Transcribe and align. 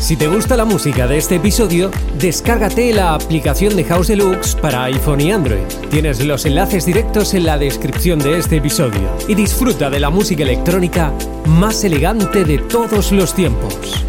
Si 0.00 0.16
te 0.16 0.28
gusta 0.28 0.56
la 0.56 0.64
música 0.64 1.06
de 1.06 1.18
este 1.18 1.36
episodio, 1.36 1.90
descárgate 2.18 2.92
la 2.94 3.14
aplicación 3.14 3.76
de 3.76 3.84
House 3.84 4.08
Deluxe 4.08 4.54
para 4.56 4.84
iPhone 4.84 5.20
y 5.20 5.30
Android. 5.30 5.62
Tienes 5.90 6.24
los 6.24 6.46
enlaces 6.46 6.86
directos 6.86 7.34
en 7.34 7.44
la 7.44 7.58
descripción 7.58 8.18
de 8.18 8.38
este 8.38 8.56
episodio 8.56 9.14
y 9.28 9.34
disfruta 9.34 9.90
de 9.90 10.00
la 10.00 10.08
música 10.08 10.42
electrónica 10.42 11.12
más 11.46 11.84
elegante 11.84 12.44
de 12.46 12.58
todos 12.58 13.12
los 13.12 13.34
tiempos. 13.34 14.06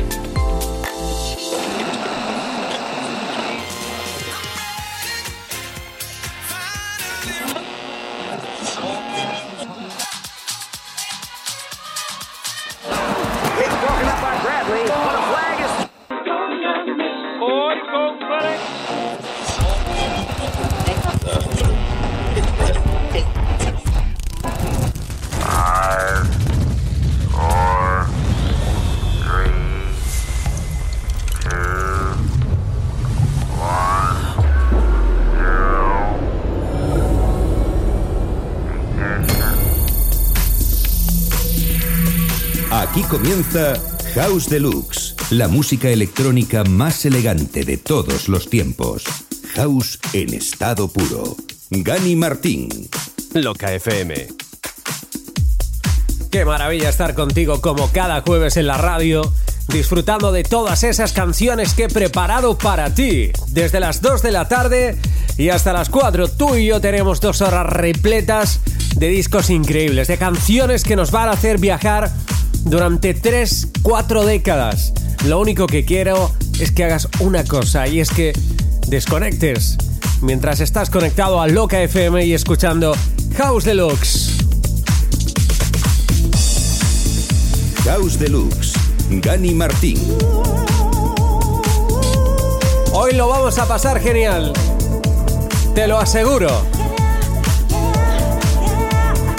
Comienza 43.22 43.76
House 44.16 44.50
Deluxe, 44.50 45.16
la 45.30 45.48
música 45.48 45.90
electrónica 45.90 46.64
más 46.64 47.06
elegante 47.06 47.64
de 47.64 47.78
todos 47.78 48.28
los 48.28 48.50
tiempos. 48.50 49.04
House 49.54 50.00
en 50.14 50.34
estado 50.34 50.88
puro. 50.88 51.36
Gani 51.70 52.16
Martín. 52.16 52.90
Loca 53.36 53.72
FM. 53.74 54.28
Qué 56.32 56.46
maravilla 56.46 56.90
estar 56.90 57.14
contigo 57.14 57.62
como 57.62 57.92
cada 57.92 58.22
jueves 58.22 58.58
en 58.58 58.66
la 58.66 58.80
radio, 58.80 59.32
disfrutando 59.68 60.32
de 60.32 60.42
todas 60.42 60.84
esas 60.84 61.14
canciones 61.14 61.76
que 61.76 61.84
he 61.84 61.90
preparado 61.90 62.58
para 62.58 62.92
ti. 62.96 63.32
Desde 63.50 63.80
las 63.80 64.02
2 64.02 64.24
de 64.24 64.32
la 64.32 64.48
tarde 64.48 64.98
y 65.38 65.50
hasta 65.50 65.74
las 65.74 65.90
4, 65.90 66.28
tú 66.28 66.56
y 66.56 66.66
yo 66.66 66.82
tenemos 66.82 67.22
dos 67.22 67.42
horas 67.42 67.68
repletas 67.68 68.62
de 68.96 69.10
discos 69.10 69.52
increíbles, 69.52 70.08
de 70.08 70.18
canciones 70.18 70.84
que 70.84 70.96
nos 70.96 71.12
van 71.12 71.30
a 71.30 71.34
hacer 71.34 71.60
viajar 71.60 72.12
durante 72.66 73.14
3, 73.14 73.70
4 73.82 74.26
décadas. 74.26 74.94
Lo 75.26 75.40
único 75.40 75.68
que 75.68 75.86
quiero 75.86 76.32
es 76.60 76.72
que 76.72 76.84
hagas 76.84 77.08
una 77.20 77.44
cosa 77.44 77.88
y 77.88 78.00
es 78.00 78.10
que 78.10 78.34
desconectes 78.88 79.78
mientras 80.22 80.60
estás 80.60 80.90
conectado 80.90 81.42
a 81.42 81.48
Loca 81.48 81.82
FM 81.82 82.26
y 82.26 82.34
escuchando 82.34 82.96
House 83.38 83.64
Deluxe. 83.64 84.38
House 87.86 88.20
Deluxe, 88.20 88.74
Gani 89.10 89.54
Martín. 89.54 90.00
Hoy 92.94 93.14
lo 93.14 93.28
vamos 93.28 93.58
a 93.58 93.68
pasar 93.68 94.00
genial. 94.00 94.54
Te 95.74 95.88
lo 95.88 95.98
aseguro. 95.98 96.50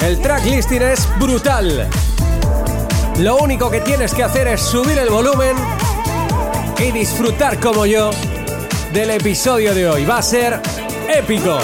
El 0.04 0.18
track 0.20 0.44
listing 0.46 0.82
es 0.82 1.06
brutal. 1.20 1.88
Lo 3.18 3.36
único 3.36 3.70
que 3.70 3.80
tienes 3.80 4.14
que 4.14 4.22
hacer 4.22 4.48
es 4.48 4.60
subir 4.60 4.98
el 4.98 5.10
volumen 5.10 5.54
y 6.78 6.90
disfrutar 6.90 7.60
como 7.60 7.86
yo 7.86 8.10
del 8.92 9.10
episodio 9.10 9.74
de 9.74 9.88
hoy. 9.88 10.04
Va 10.04 10.18
a 10.18 10.22
ser 10.22 10.60
épico. 11.08 11.58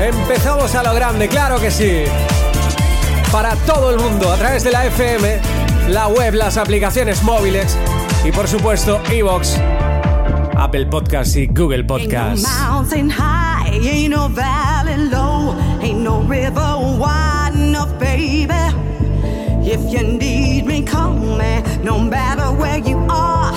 Empezamos 0.00 0.74
a 0.74 0.82
lo 0.82 0.92
grande, 0.92 1.28
claro 1.28 1.60
que 1.60 1.70
sí. 1.70 2.04
Para 3.30 3.54
todo 3.56 3.90
el 3.90 3.98
mundo, 3.98 4.30
a 4.30 4.36
través 4.36 4.64
de 4.64 4.72
la 4.72 4.84
FM, 4.86 5.40
la 5.88 6.08
web, 6.08 6.34
las 6.34 6.56
aplicaciones 6.56 7.22
móviles 7.22 7.78
y 8.24 8.32
por 8.32 8.48
supuesto, 8.48 9.00
Evox 9.10 9.58
Apple 10.72 10.86
Podcast 10.86 11.36
y 11.36 11.46
Google 11.48 11.84
Podcast. 11.84 12.46
Ain't 12.94 13.08
no 13.08 13.14
high, 13.14 13.68
ain't 13.74 14.08
no 14.08 14.28
valley 14.28 14.96
low, 15.10 15.54
ain't 15.82 16.00
no 16.00 16.22
river 16.22 16.78
wide 16.98 17.52
enough, 17.54 17.98
baby. 17.98 18.54
If 19.70 19.92
you 19.92 20.02
need 20.02 20.64
me, 20.64 20.82
call 20.82 21.12
me, 21.12 21.62
no 21.84 21.98
matter 21.98 22.50
where 22.56 22.78
you 22.78 22.96
are, 23.10 23.52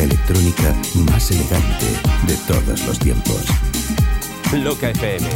electrónica 0.00 0.74
más 1.06 1.30
elegante 1.30 1.86
de 2.26 2.36
todos 2.46 2.86
los 2.86 2.98
tiempos. 2.98 3.44
Loca 4.52 4.90
FM 4.90 5.26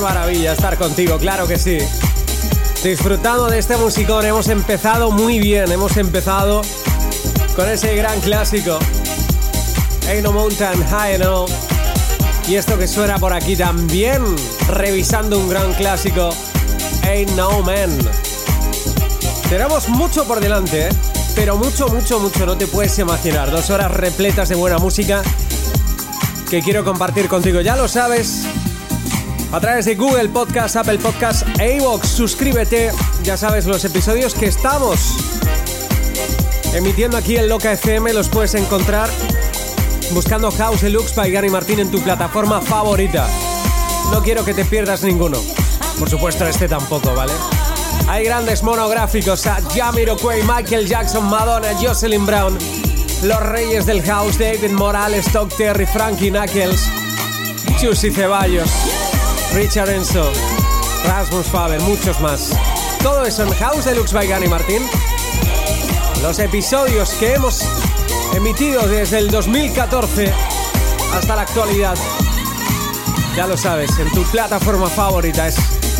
Maravilla 0.00 0.52
estar 0.52 0.76
contigo, 0.76 1.18
claro 1.18 1.46
que 1.46 1.58
sí. 1.58 1.78
Disfrutando 2.82 3.46
de 3.46 3.58
este 3.58 3.76
musicón, 3.76 4.24
hemos 4.24 4.48
empezado 4.48 5.10
muy 5.10 5.40
bien, 5.40 5.70
hemos 5.72 5.96
empezado 5.96 6.62
con 7.56 7.68
ese 7.68 7.96
gran 7.96 8.20
clásico. 8.20 8.78
Ain't 10.08 10.22
no 10.22 10.32
mountain 10.32 10.84
high 10.88 11.14
enough. 11.14 11.50
Y 12.48 12.56
esto 12.56 12.78
que 12.78 12.86
suena 12.86 13.18
por 13.18 13.32
aquí 13.32 13.56
también, 13.56 14.22
revisando 14.68 15.38
un 15.38 15.48
gran 15.48 15.72
clásico, 15.74 16.30
Ain't 17.02 17.30
No 17.32 17.62
Man. 17.62 17.90
Tenemos 19.48 19.88
mucho 19.88 20.24
por 20.24 20.40
delante, 20.40 20.88
¿eh? 20.88 20.90
pero 21.34 21.56
mucho, 21.56 21.88
mucho, 21.88 22.20
mucho, 22.20 22.46
no 22.46 22.56
te 22.56 22.66
puedes 22.66 22.98
imaginar. 22.98 23.50
Dos 23.50 23.70
horas 23.70 23.90
repletas 23.90 24.48
de 24.48 24.54
buena 24.54 24.78
música 24.78 25.22
que 26.48 26.62
quiero 26.62 26.84
compartir 26.84 27.28
contigo. 27.28 27.60
Ya 27.60 27.76
lo 27.76 27.88
sabes, 27.88 28.44
a 29.52 29.60
través 29.60 29.84
de 29.84 29.94
Google 29.94 30.28
Podcast, 30.28 30.76
Apple 30.76 30.98
Podcast 30.98 31.46
e 31.60 31.80
Suscríbete, 32.04 32.90
ya 33.22 33.36
sabes, 33.36 33.66
los 33.66 33.84
episodios 33.84 34.34
que 34.34 34.46
estamos 34.46 35.00
emitiendo 36.74 37.16
aquí 37.16 37.36
en 37.36 37.48
Loca 37.48 37.72
FM 37.72 38.12
los 38.12 38.28
puedes 38.28 38.54
encontrar 38.54 39.08
buscando 40.12 40.50
House 40.50 40.82
Deluxe 40.82 41.14
by 41.14 41.30
Gary 41.30 41.50
Martín 41.50 41.80
en 41.80 41.90
tu 41.90 42.00
plataforma 42.00 42.60
favorita. 42.60 43.26
No 44.12 44.22
quiero 44.22 44.44
que 44.44 44.54
te 44.54 44.64
pierdas 44.64 45.02
ninguno. 45.02 45.38
Por 45.98 46.08
supuesto, 46.08 46.46
este 46.46 46.68
tampoco, 46.68 47.14
¿vale? 47.14 47.32
Hay 48.06 48.24
grandes 48.24 48.62
monográficos 48.62 49.46
a 49.46 49.60
Jamiroquai, 49.74 50.42
Michael 50.42 50.86
Jackson, 50.86 51.28
Madonna, 51.28 51.68
Jocelyn 51.80 52.24
Brown, 52.24 52.56
los 53.22 53.40
reyes 53.40 53.84
del 53.84 54.02
house, 54.02 54.38
David 54.38 54.70
Morales, 54.70 55.30
Doc 55.32 55.54
Terry, 55.56 55.86
Frankie 55.86 56.30
Knuckles, 56.30 56.88
Chusy 57.78 58.10
Ceballos. 58.10 58.70
Richard 59.54 59.90
Enzo, 59.90 60.30
Rasmus 61.04 61.46
Faber, 61.46 61.80
muchos 61.82 62.20
más. 62.20 62.52
Todo 63.02 63.24
eso 63.24 63.42
en 63.42 63.52
House 63.54 63.84
Deluxe 63.84 64.12
by 64.12 64.26
Gani 64.26 64.48
Martín. 64.48 64.82
Los 66.22 66.38
episodios 66.38 67.10
que 67.12 67.34
hemos 67.34 67.62
emitido 68.34 68.86
desde 68.86 69.18
el 69.18 69.30
2014 69.30 70.32
hasta 71.14 71.36
la 71.36 71.42
actualidad. 71.42 71.96
Ya 73.36 73.46
lo 73.46 73.56
sabes, 73.56 73.90
en 73.98 74.10
tu 74.10 74.22
plataforma 74.24 74.88
favorita 74.88 75.48
es 75.48 75.56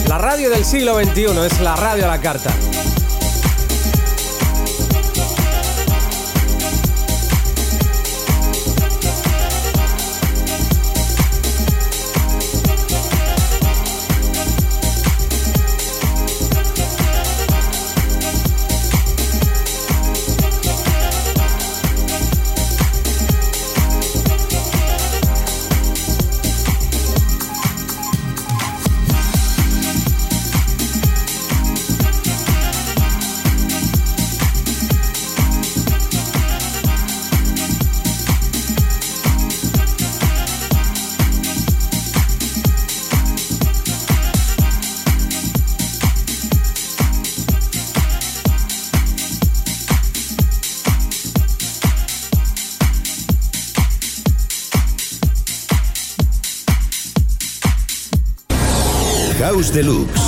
la 0.09 0.19
radio 0.19 0.51
del 0.51 0.65
siglo 0.65 0.99
XXI, 0.99 1.47
es 1.47 1.61
la 1.61 1.77
radio 1.77 2.05
a 2.05 2.09
la 2.09 2.21
carta. 2.21 2.51
House 59.59 59.73
Deluxe. 59.73 60.21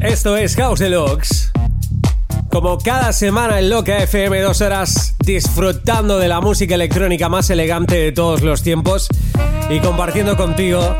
Esto 0.00 0.36
es 0.36 0.54
House 0.56 0.80
Deluxe. 0.80 1.50
Como 2.50 2.76
cada 2.76 3.14
semana 3.14 3.58
en 3.58 3.70
Loca 3.70 3.96
FM, 4.00 4.38
dos 4.42 4.60
horas 4.60 5.16
disfrutando 5.24 6.18
de 6.18 6.28
la 6.28 6.42
música 6.42 6.74
electrónica 6.74 7.30
más 7.30 7.48
elegante 7.48 7.96
de 7.96 8.12
todos 8.12 8.42
los 8.42 8.62
tiempos 8.62 9.08
y 9.70 9.80
compartiendo 9.80 10.36
contigo, 10.36 10.94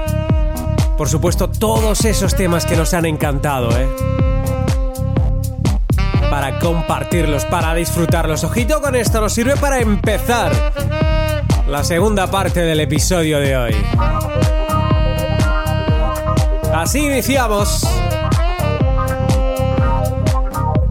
por 0.97 1.09
supuesto, 1.09 1.49
todos 1.49 2.05
esos 2.05 2.35
temas 2.35 2.67
que 2.67 2.77
nos 2.77 2.95
han 2.95 3.07
encantado, 3.07 3.71
¿eh? 3.77 3.89
Para 6.31 6.59
compartirlos, 6.59 7.45
para 7.45 7.75
disfrutarlos. 7.75 8.45
Ojito 8.45 8.81
con 8.81 8.95
esto, 8.95 9.21
nos 9.21 9.33
sirve 9.33 9.57
para 9.57 9.81
empezar 9.81 10.53
la 11.69 11.83
segunda 11.85 12.29
parte 12.31 12.61
del 12.61 12.81
episodio 12.81 13.41
de 13.41 13.57
hoy. 13.57 13.77
Así 16.73 17.07
iniciamos. 17.07 17.87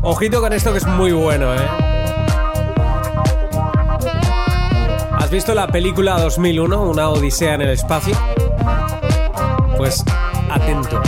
Ojito 0.02 0.42
con 0.42 0.52
esto 0.52 0.72
que 0.72 0.80
es 0.80 0.88
muy 0.88 1.14
bueno, 1.14 1.54
¿eh? 1.54 1.68
¿Has 5.18 5.30
visto 5.30 5.54
la 5.54 5.68
película 5.68 6.20
2001, 6.20 6.82
Una 6.84 7.10
Odisea 7.10 7.54
en 7.56 7.62
el 7.62 7.70
Espacio? 7.70 8.16
Pues 9.84 10.02
atento. 10.50 11.02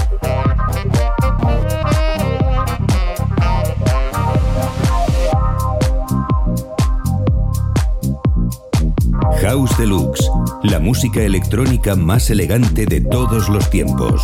House 9.41 9.77
Deluxe, 9.77 10.29
la 10.63 10.79
música 10.79 11.21
electrónica 11.21 11.95
más 11.95 12.29
elegante 12.29 12.85
de 12.85 12.99
todos 12.99 13.47
los 13.47 13.69
tiempos. 13.69 14.21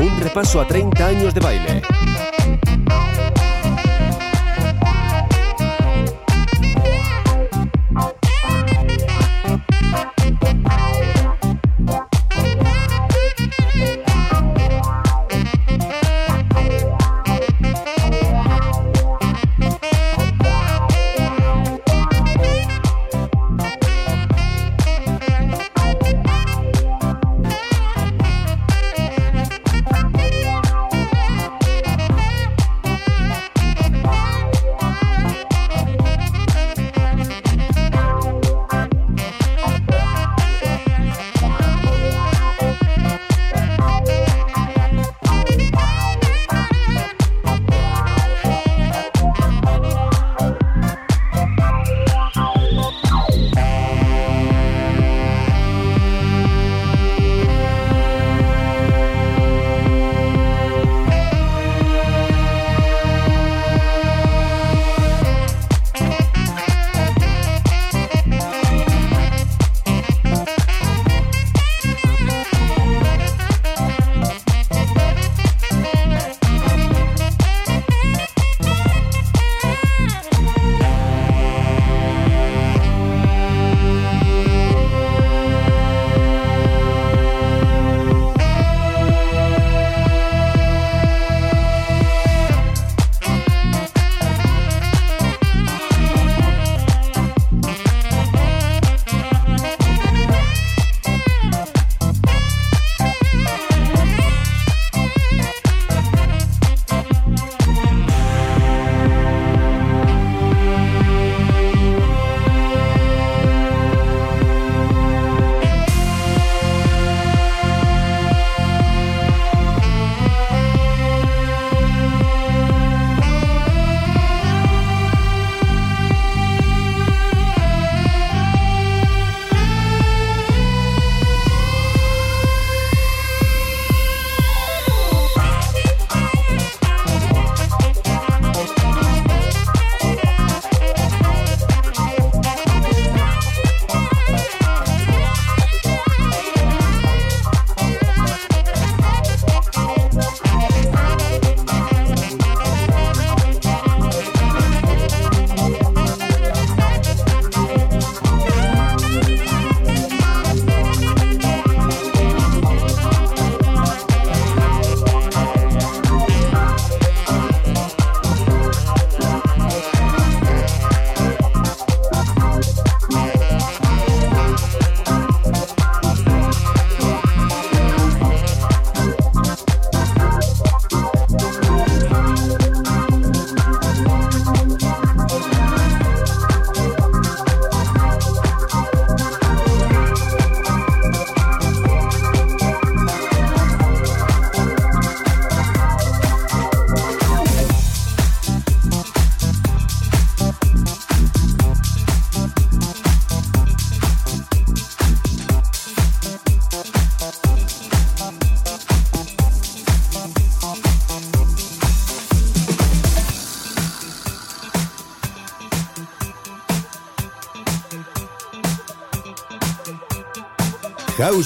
Un 0.00 0.20
repaso 0.20 0.60
a 0.60 0.66
30 0.66 1.06
años 1.06 1.34
de 1.34 1.40
baile. 1.40 1.82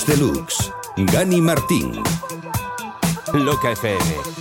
Deluxe. 0.05 0.73
Gani 0.97 1.41
Martín. 1.41 2.03
Loca 3.33 3.71
FM. 3.71 4.36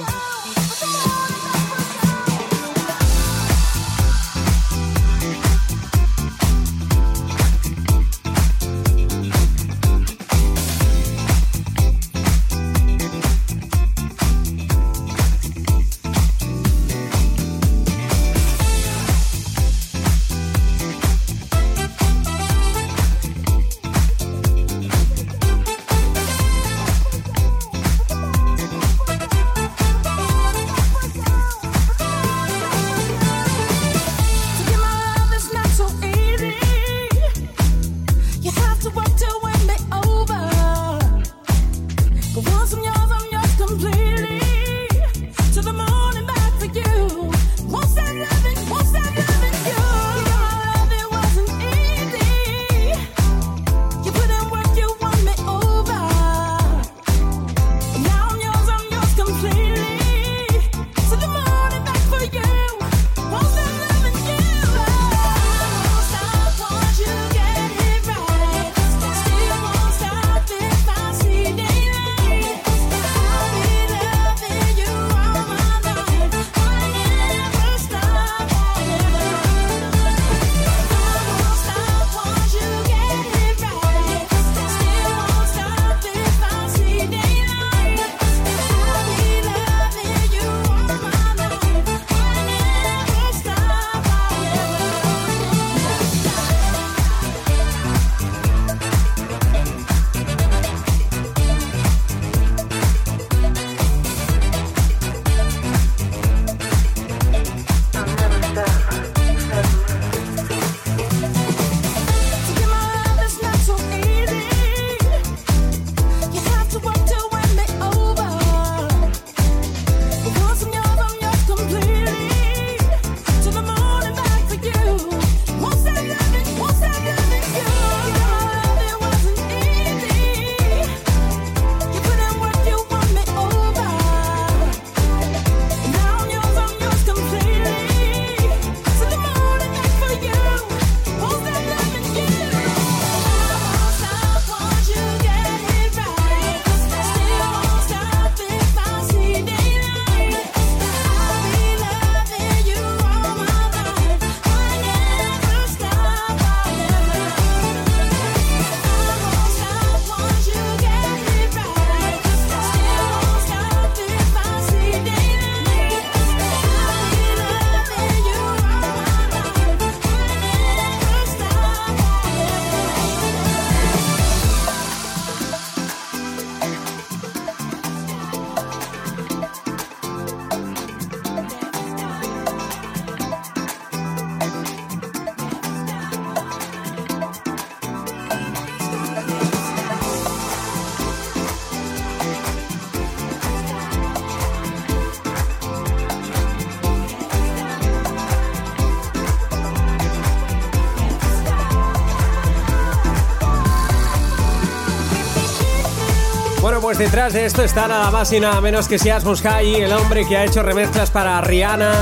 Detrás 207.06 207.34
de 207.34 207.46
esto 207.46 207.62
está 207.62 207.88
nada 207.88 208.10
más 208.10 208.34
y 208.34 208.40
nada 208.40 208.60
menos 208.62 208.88
que 208.88 208.98
Sias 208.98 209.24
Muskai, 209.24 209.76
el 209.76 209.94
hombre 209.94 210.26
que 210.28 210.38
ha 210.38 210.44
hecho 210.44 210.64
remezclas 210.64 211.12
para 211.12 211.40
Rihanna, 211.40 211.94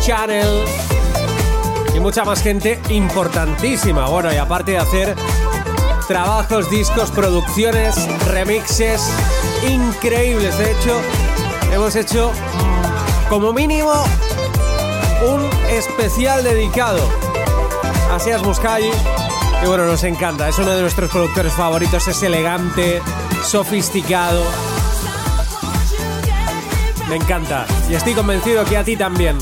Channel 0.00 0.64
y 1.94 2.00
mucha 2.00 2.24
más 2.24 2.42
gente 2.42 2.80
importantísima. 2.88 4.08
Bueno, 4.08 4.32
y 4.32 4.36
aparte 4.36 4.70
de 4.72 4.78
hacer 4.78 5.14
trabajos, 6.08 6.70
discos, 6.70 7.10
producciones, 7.10 8.08
remixes 8.28 9.10
increíbles. 9.68 10.56
De 10.56 10.70
hecho, 10.70 11.02
hemos 11.70 11.94
hecho 11.94 12.32
como 13.28 13.52
mínimo 13.52 13.92
un 15.28 15.50
especial 15.68 16.44
dedicado 16.44 17.06
a 18.10 18.18
Sias 18.18 18.42
Muskai. 18.42 18.90
Y 19.62 19.66
bueno, 19.66 19.84
nos 19.84 20.02
encanta, 20.04 20.48
es 20.48 20.58
uno 20.58 20.70
de 20.70 20.80
nuestros 20.80 21.10
productores 21.10 21.52
favoritos, 21.52 22.08
es 22.08 22.22
elegante, 22.22 23.02
sofisticado. 23.46 24.42
Me 27.08 27.16
encanta 27.16 27.64
y 27.88 27.94
estoy 27.94 28.14
convencido 28.14 28.64
que 28.64 28.76
a 28.76 28.82
ti 28.82 28.96
también. 28.96 29.38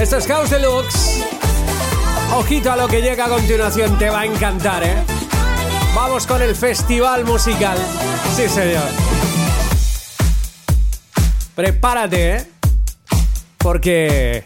Esto 0.00 0.16
es 0.16 0.26
House 0.26 0.50
Deluxe. 0.50 1.24
Ojito 2.34 2.72
a 2.72 2.76
lo 2.76 2.88
que 2.88 3.00
llega 3.00 3.26
a 3.26 3.28
continuación, 3.28 3.96
te 3.98 4.10
va 4.10 4.20
a 4.20 4.26
encantar, 4.26 4.82
¿eh? 4.82 4.96
Vamos 5.94 6.26
con 6.26 6.42
el 6.42 6.56
festival 6.56 7.24
musical. 7.24 7.78
Sí, 8.34 8.48
señor. 8.48 8.88
Prepárate, 11.54 12.36
¿eh? 12.36 12.46
Porque 13.58 14.44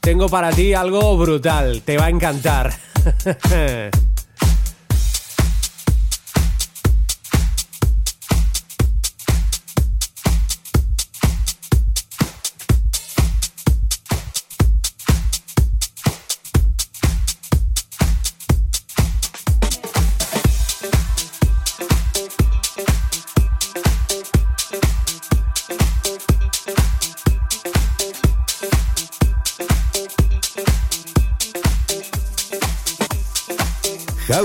tengo 0.00 0.28
para 0.28 0.50
ti 0.50 0.74
algo 0.74 1.16
brutal, 1.16 1.82
te 1.82 1.96
va 1.96 2.06
a 2.06 2.10
encantar. 2.10 2.72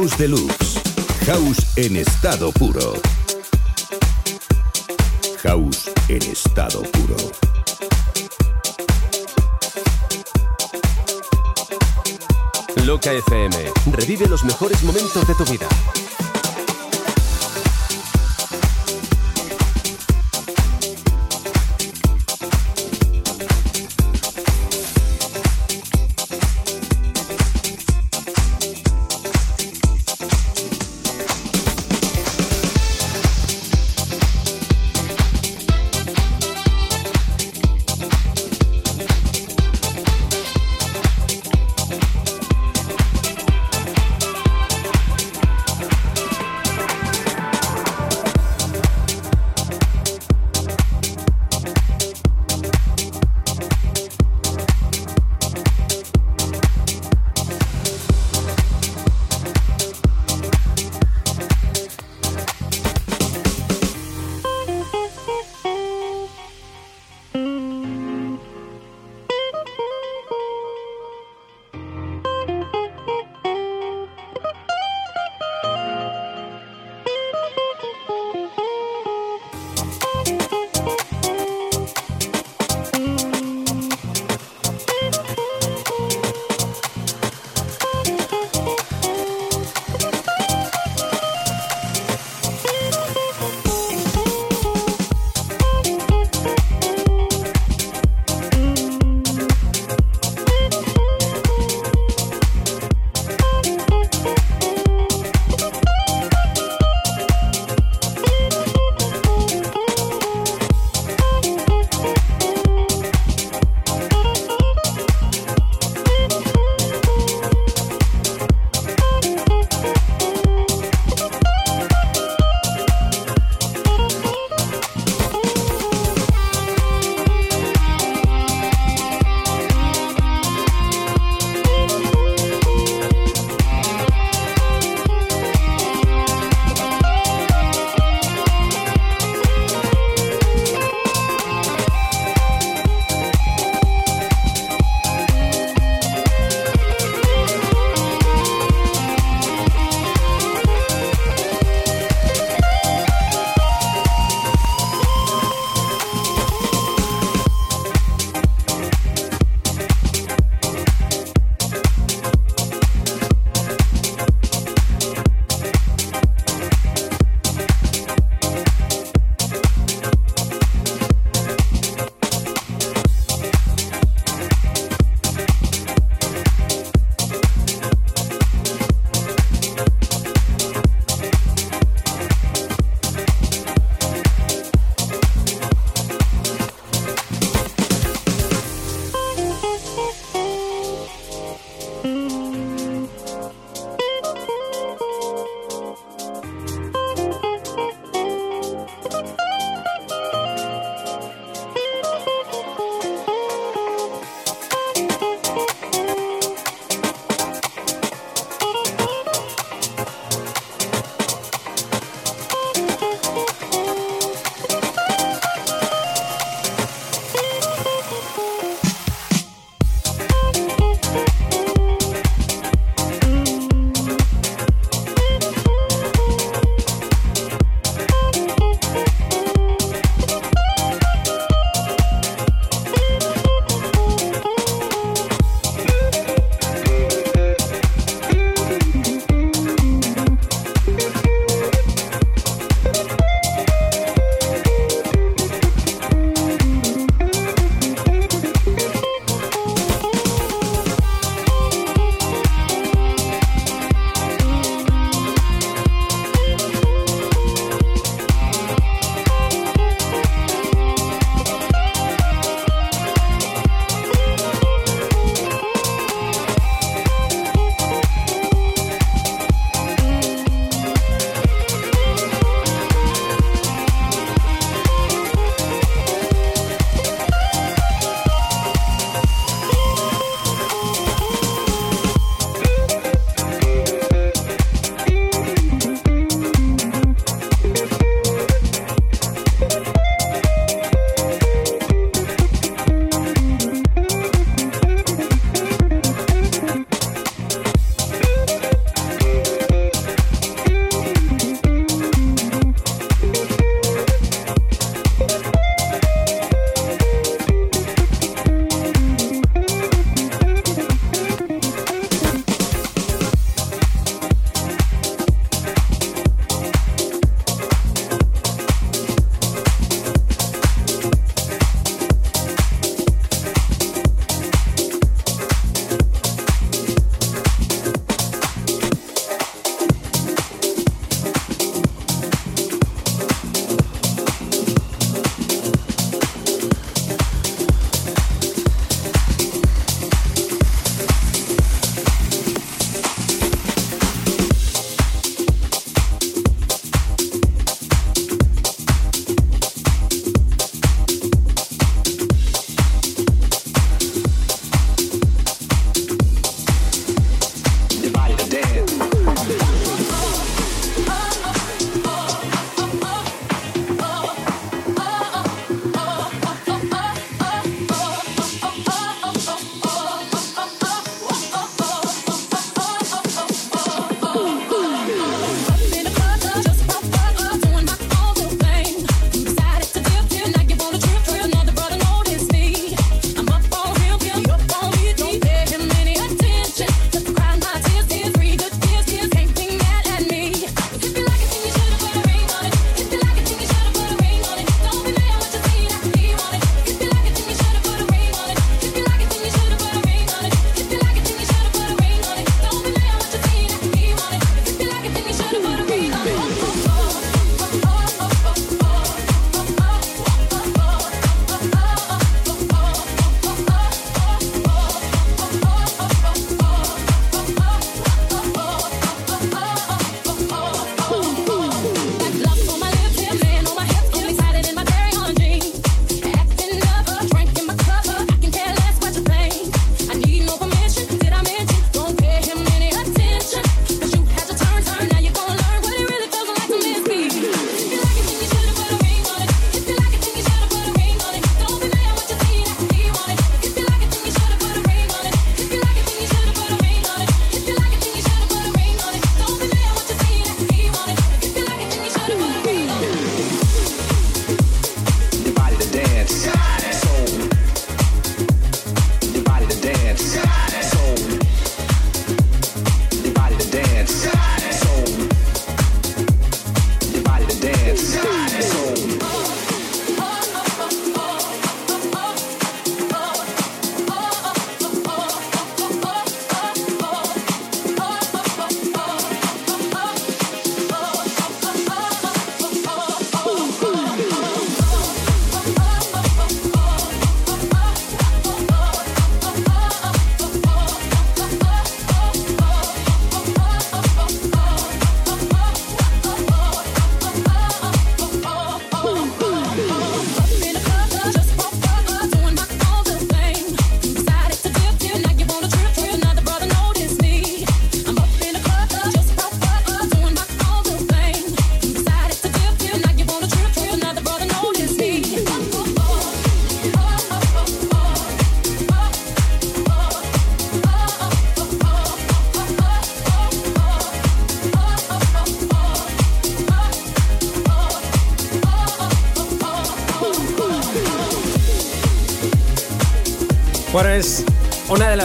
House 0.03 0.17
Deluxe. 0.17 0.81
House 1.27 1.77
en 1.77 1.95
estado 1.95 2.51
puro. 2.51 2.91
House 5.41 5.89
en 6.09 6.21
estado 6.23 6.81
puro. 6.81 7.15
Loca 12.83 13.13
FM. 13.13 13.55
Revive 13.93 14.27
los 14.27 14.43
mejores 14.43 14.83
momentos 14.83 15.25
de 15.25 15.35
tu 15.35 15.45
vida. 15.45 15.69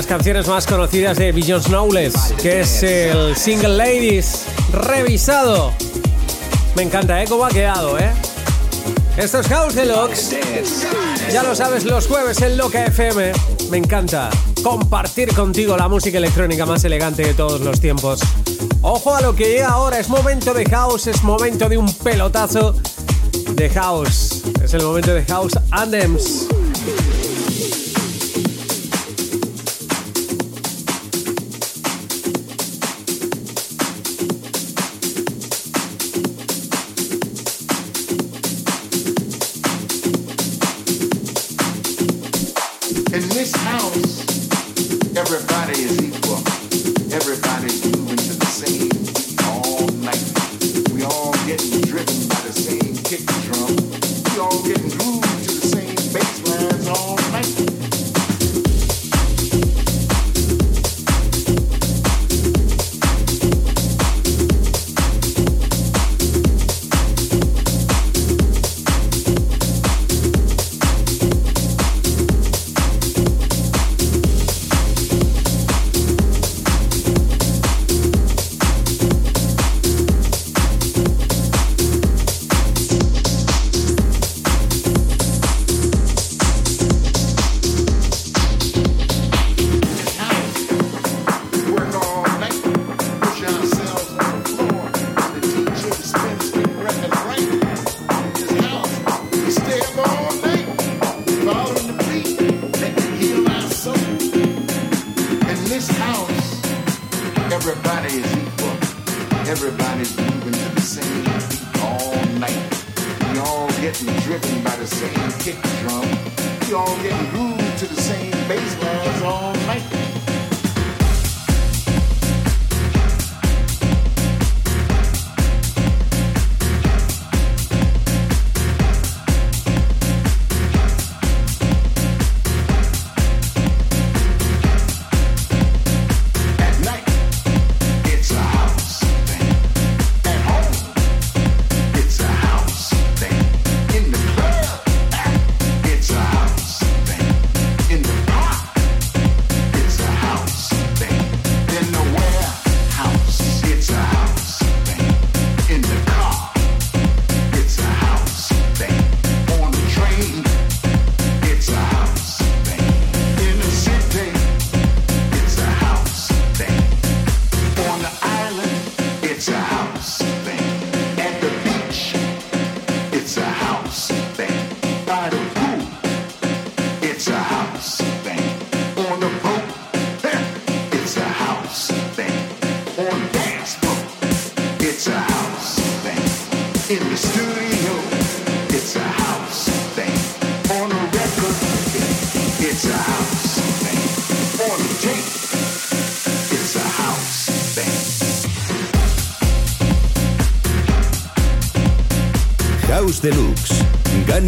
Canciones 0.08 0.48
más 0.48 0.66
conocidas 0.66 1.18
de 1.18 1.32
Billions 1.32 1.66
Knowles, 1.66 2.14
que 2.40 2.60
es 2.60 2.82
el 2.82 3.36
Single 3.36 3.76
Ladies 3.76 4.44
revisado. 4.72 5.72
Me 6.74 6.82
encanta, 6.82 7.22
¿eh? 7.22 7.26
Cómo 7.28 7.44
ha 7.44 7.50
quedado, 7.50 7.98
¿eh? 7.98 8.10
Esto 9.18 9.40
es 9.40 9.48
House 9.48 9.74
Deluxe. 9.74 10.36
Ya 11.30 11.42
lo 11.42 11.54
sabes, 11.54 11.84
los 11.84 12.06
jueves 12.06 12.40
en 12.40 12.56
Loca 12.56 12.86
FM. 12.86 13.32
Me 13.70 13.76
encanta 13.76 14.30
compartir 14.62 15.34
contigo 15.34 15.76
la 15.76 15.88
música 15.88 16.16
electrónica 16.16 16.64
más 16.64 16.82
elegante 16.84 17.22
de 17.22 17.34
todos 17.34 17.60
los 17.60 17.78
tiempos. 17.78 18.20
Ojo 18.80 19.14
a 19.14 19.20
lo 19.20 19.36
que 19.36 19.44
llega 19.44 19.68
ahora, 19.68 19.98
es 19.98 20.08
momento 20.08 20.54
de 20.54 20.64
house, 20.64 21.06
es 21.08 21.22
momento 21.22 21.68
de 21.68 21.76
un 21.76 21.92
pelotazo 21.92 22.74
de 23.52 23.68
house. 23.70 24.42
Es 24.64 24.72
el 24.72 24.82
momento 24.82 25.12
de 25.12 25.24
house 25.26 25.52
anthems. 25.70 26.47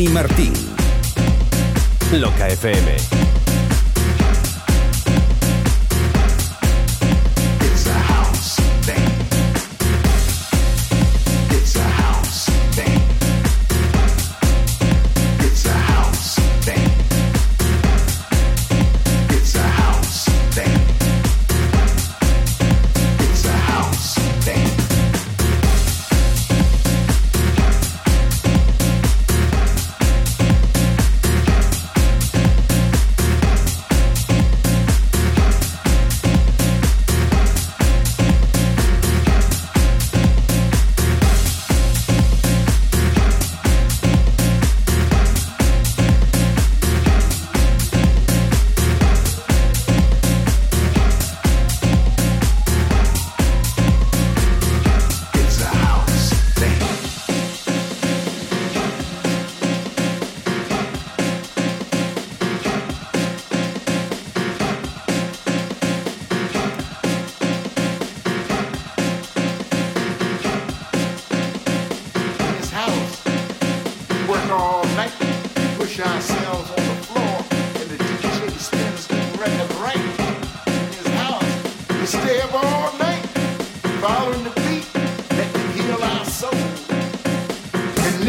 Martín. 0.09 0.53
Loca 2.13 2.49
FM. 2.49 3.10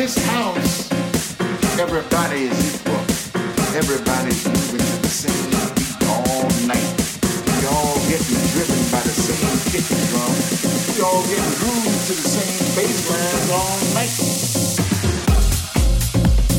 House, 0.10 0.90
everybody 1.80 2.46
is 2.46 2.76
equal. 2.76 2.98
Everybody 3.76 4.32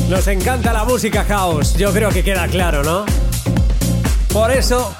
Nos 0.09 0.27
encanta 0.27 0.71
la 0.71 0.85
música 0.85 1.25
house, 1.25 1.75
yo 1.75 1.91
creo 1.91 2.09
que 2.11 2.23
queda 2.23 2.47
claro, 2.47 2.83
¿no? 2.83 3.05
Por 4.31 4.51
eso 4.51 4.95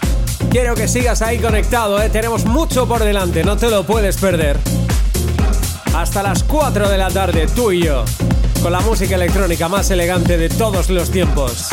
quiero 0.49 0.75
que 0.75 0.89
sigas 0.89 1.21
ahí 1.21 1.39
conectado, 1.39 2.01
¿eh? 2.01 2.09
tenemos 2.09 2.43
mucho 2.43 2.87
por 2.87 3.03
delante, 3.03 3.43
no 3.43 3.55
te 3.55 3.69
lo 3.69 3.85
puedes 3.85 4.17
perder. 4.17 4.57
Hasta 5.95 6.23
las 6.23 6.43
4 6.43 6.89
de 6.89 6.97
la 6.97 7.09
tarde, 7.09 7.47
tú 7.55 7.71
y 7.71 7.83
yo, 7.83 8.03
con 8.63 8.71
la 8.71 8.79
música 8.79 9.15
electrónica 9.15 9.67
más 9.67 9.91
elegante 9.91 10.37
de 10.37 10.47
todos 10.47 10.89
los 10.89 11.11
tiempos. 11.11 11.67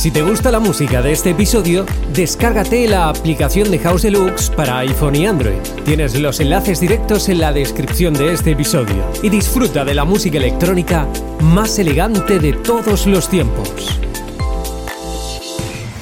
Si 0.00 0.10
te 0.10 0.22
gusta 0.22 0.50
la 0.50 0.60
música 0.60 1.02
de 1.02 1.12
este 1.12 1.28
episodio, 1.28 1.84
descárgate 2.14 2.88
la 2.88 3.10
aplicación 3.10 3.70
de 3.70 3.78
House 3.80 4.00
Deluxe 4.00 4.48
para 4.48 4.78
iPhone 4.78 5.14
y 5.14 5.26
Android. 5.26 5.58
Tienes 5.84 6.18
los 6.18 6.40
enlaces 6.40 6.80
directos 6.80 7.28
en 7.28 7.38
la 7.38 7.52
descripción 7.52 8.14
de 8.14 8.32
este 8.32 8.52
episodio 8.52 9.04
y 9.22 9.28
disfruta 9.28 9.84
de 9.84 9.92
la 9.92 10.06
música 10.06 10.38
electrónica 10.38 11.06
más 11.42 11.78
elegante 11.78 12.38
de 12.38 12.54
todos 12.54 13.06
los 13.06 13.28
tiempos. 13.28 14.00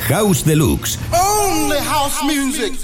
House 0.03 0.45
Deluxe. 0.45 1.01
Only 1.11 1.79
house 1.81 2.23
music. 2.23 2.79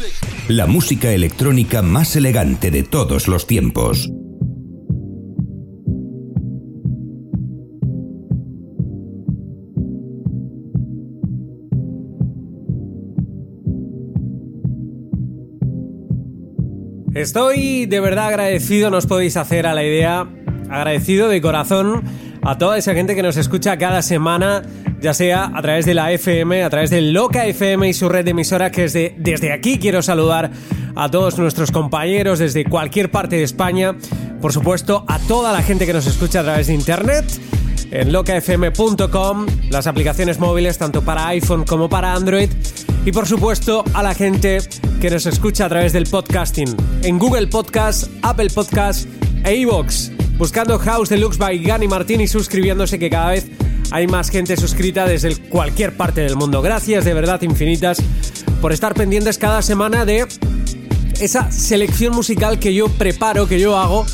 La 0.48 0.66
música 0.66 1.12
electrónica 1.12 1.80
más 1.80 2.16
elegante 2.16 2.72
de 2.72 2.82
todos 2.82 3.28
los 3.28 3.46
tiempos. 3.46 4.10
Estoy 17.24 17.86
de 17.86 18.00
verdad 18.00 18.26
agradecido, 18.26 18.90
no 18.90 18.98
os 18.98 19.06
podéis 19.06 19.38
hacer 19.38 19.66
a 19.66 19.72
la 19.72 19.82
idea, 19.82 20.26
agradecido 20.68 21.30
de 21.30 21.40
corazón 21.40 22.04
a 22.42 22.58
toda 22.58 22.76
esa 22.76 22.92
gente 22.92 23.14
que 23.14 23.22
nos 23.22 23.38
escucha 23.38 23.78
cada 23.78 24.02
semana, 24.02 24.60
ya 25.00 25.14
sea 25.14 25.50
a 25.54 25.62
través 25.62 25.86
de 25.86 25.94
la 25.94 26.12
FM, 26.12 26.62
a 26.62 26.68
través 26.68 26.90
de 26.90 27.00
Loca 27.00 27.46
FM 27.46 27.88
y 27.88 27.94
su 27.94 28.10
red 28.10 28.26
de 28.26 28.32
emisoras, 28.32 28.72
que 28.72 28.82
desde, 28.82 29.14
desde 29.16 29.54
aquí 29.54 29.78
quiero 29.78 30.02
saludar 30.02 30.50
a 30.94 31.10
todos 31.10 31.38
nuestros 31.38 31.70
compañeros 31.70 32.40
desde 32.40 32.66
cualquier 32.66 33.10
parte 33.10 33.36
de 33.36 33.44
España, 33.44 33.96
por 34.42 34.52
supuesto 34.52 35.06
a 35.08 35.18
toda 35.20 35.50
la 35.50 35.62
gente 35.62 35.86
que 35.86 35.94
nos 35.94 36.06
escucha 36.06 36.40
a 36.40 36.42
través 36.42 36.66
de 36.66 36.74
Internet 36.74 37.24
en 37.90 38.12
locafm.com, 38.12 39.46
las 39.70 39.86
aplicaciones 39.86 40.38
móviles 40.38 40.76
tanto 40.76 41.00
para 41.00 41.28
iPhone 41.28 41.64
como 41.64 41.88
para 41.88 42.12
Android 42.12 42.50
y 43.04 43.12
por 43.12 43.26
supuesto 43.26 43.84
a 43.92 44.02
la 44.02 44.14
gente 44.14 44.58
que 45.00 45.10
nos 45.10 45.26
escucha 45.26 45.66
a 45.66 45.68
través 45.68 45.92
del 45.92 46.04
podcasting 46.04 46.74
en 47.02 47.18
Google 47.18 47.46
Podcast, 47.48 48.10
Apple 48.22 48.48
Podcast 48.48 49.06
e 49.44 49.56
iVoox, 49.56 50.10
buscando 50.38 50.78
House 50.78 51.10
Deluxe 51.10 51.36
by 51.36 51.58
Gani 51.58 51.86
Martín 51.86 52.20
y 52.20 52.26
suscribiéndose 52.26 52.98
que 52.98 53.10
cada 53.10 53.30
vez 53.30 53.46
hay 53.90 54.06
más 54.06 54.30
gente 54.30 54.56
suscrita 54.56 55.06
desde 55.06 55.36
cualquier 55.36 55.96
parte 55.96 56.22
del 56.22 56.36
mundo. 56.36 56.62
Gracias 56.62 57.04
de 57.04 57.12
verdad 57.12 57.42
infinitas 57.42 57.98
por 58.60 58.72
estar 58.72 58.94
pendientes 58.94 59.36
cada 59.36 59.60
semana 59.60 60.04
de 60.04 60.26
esa 61.20 61.52
selección 61.52 62.14
musical 62.14 62.58
que 62.58 62.72
yo 62.74 62.88
preparo, 62.88 63.46
que 63.46 63.60
yo 63.60 63.76
hago 63.76 64.06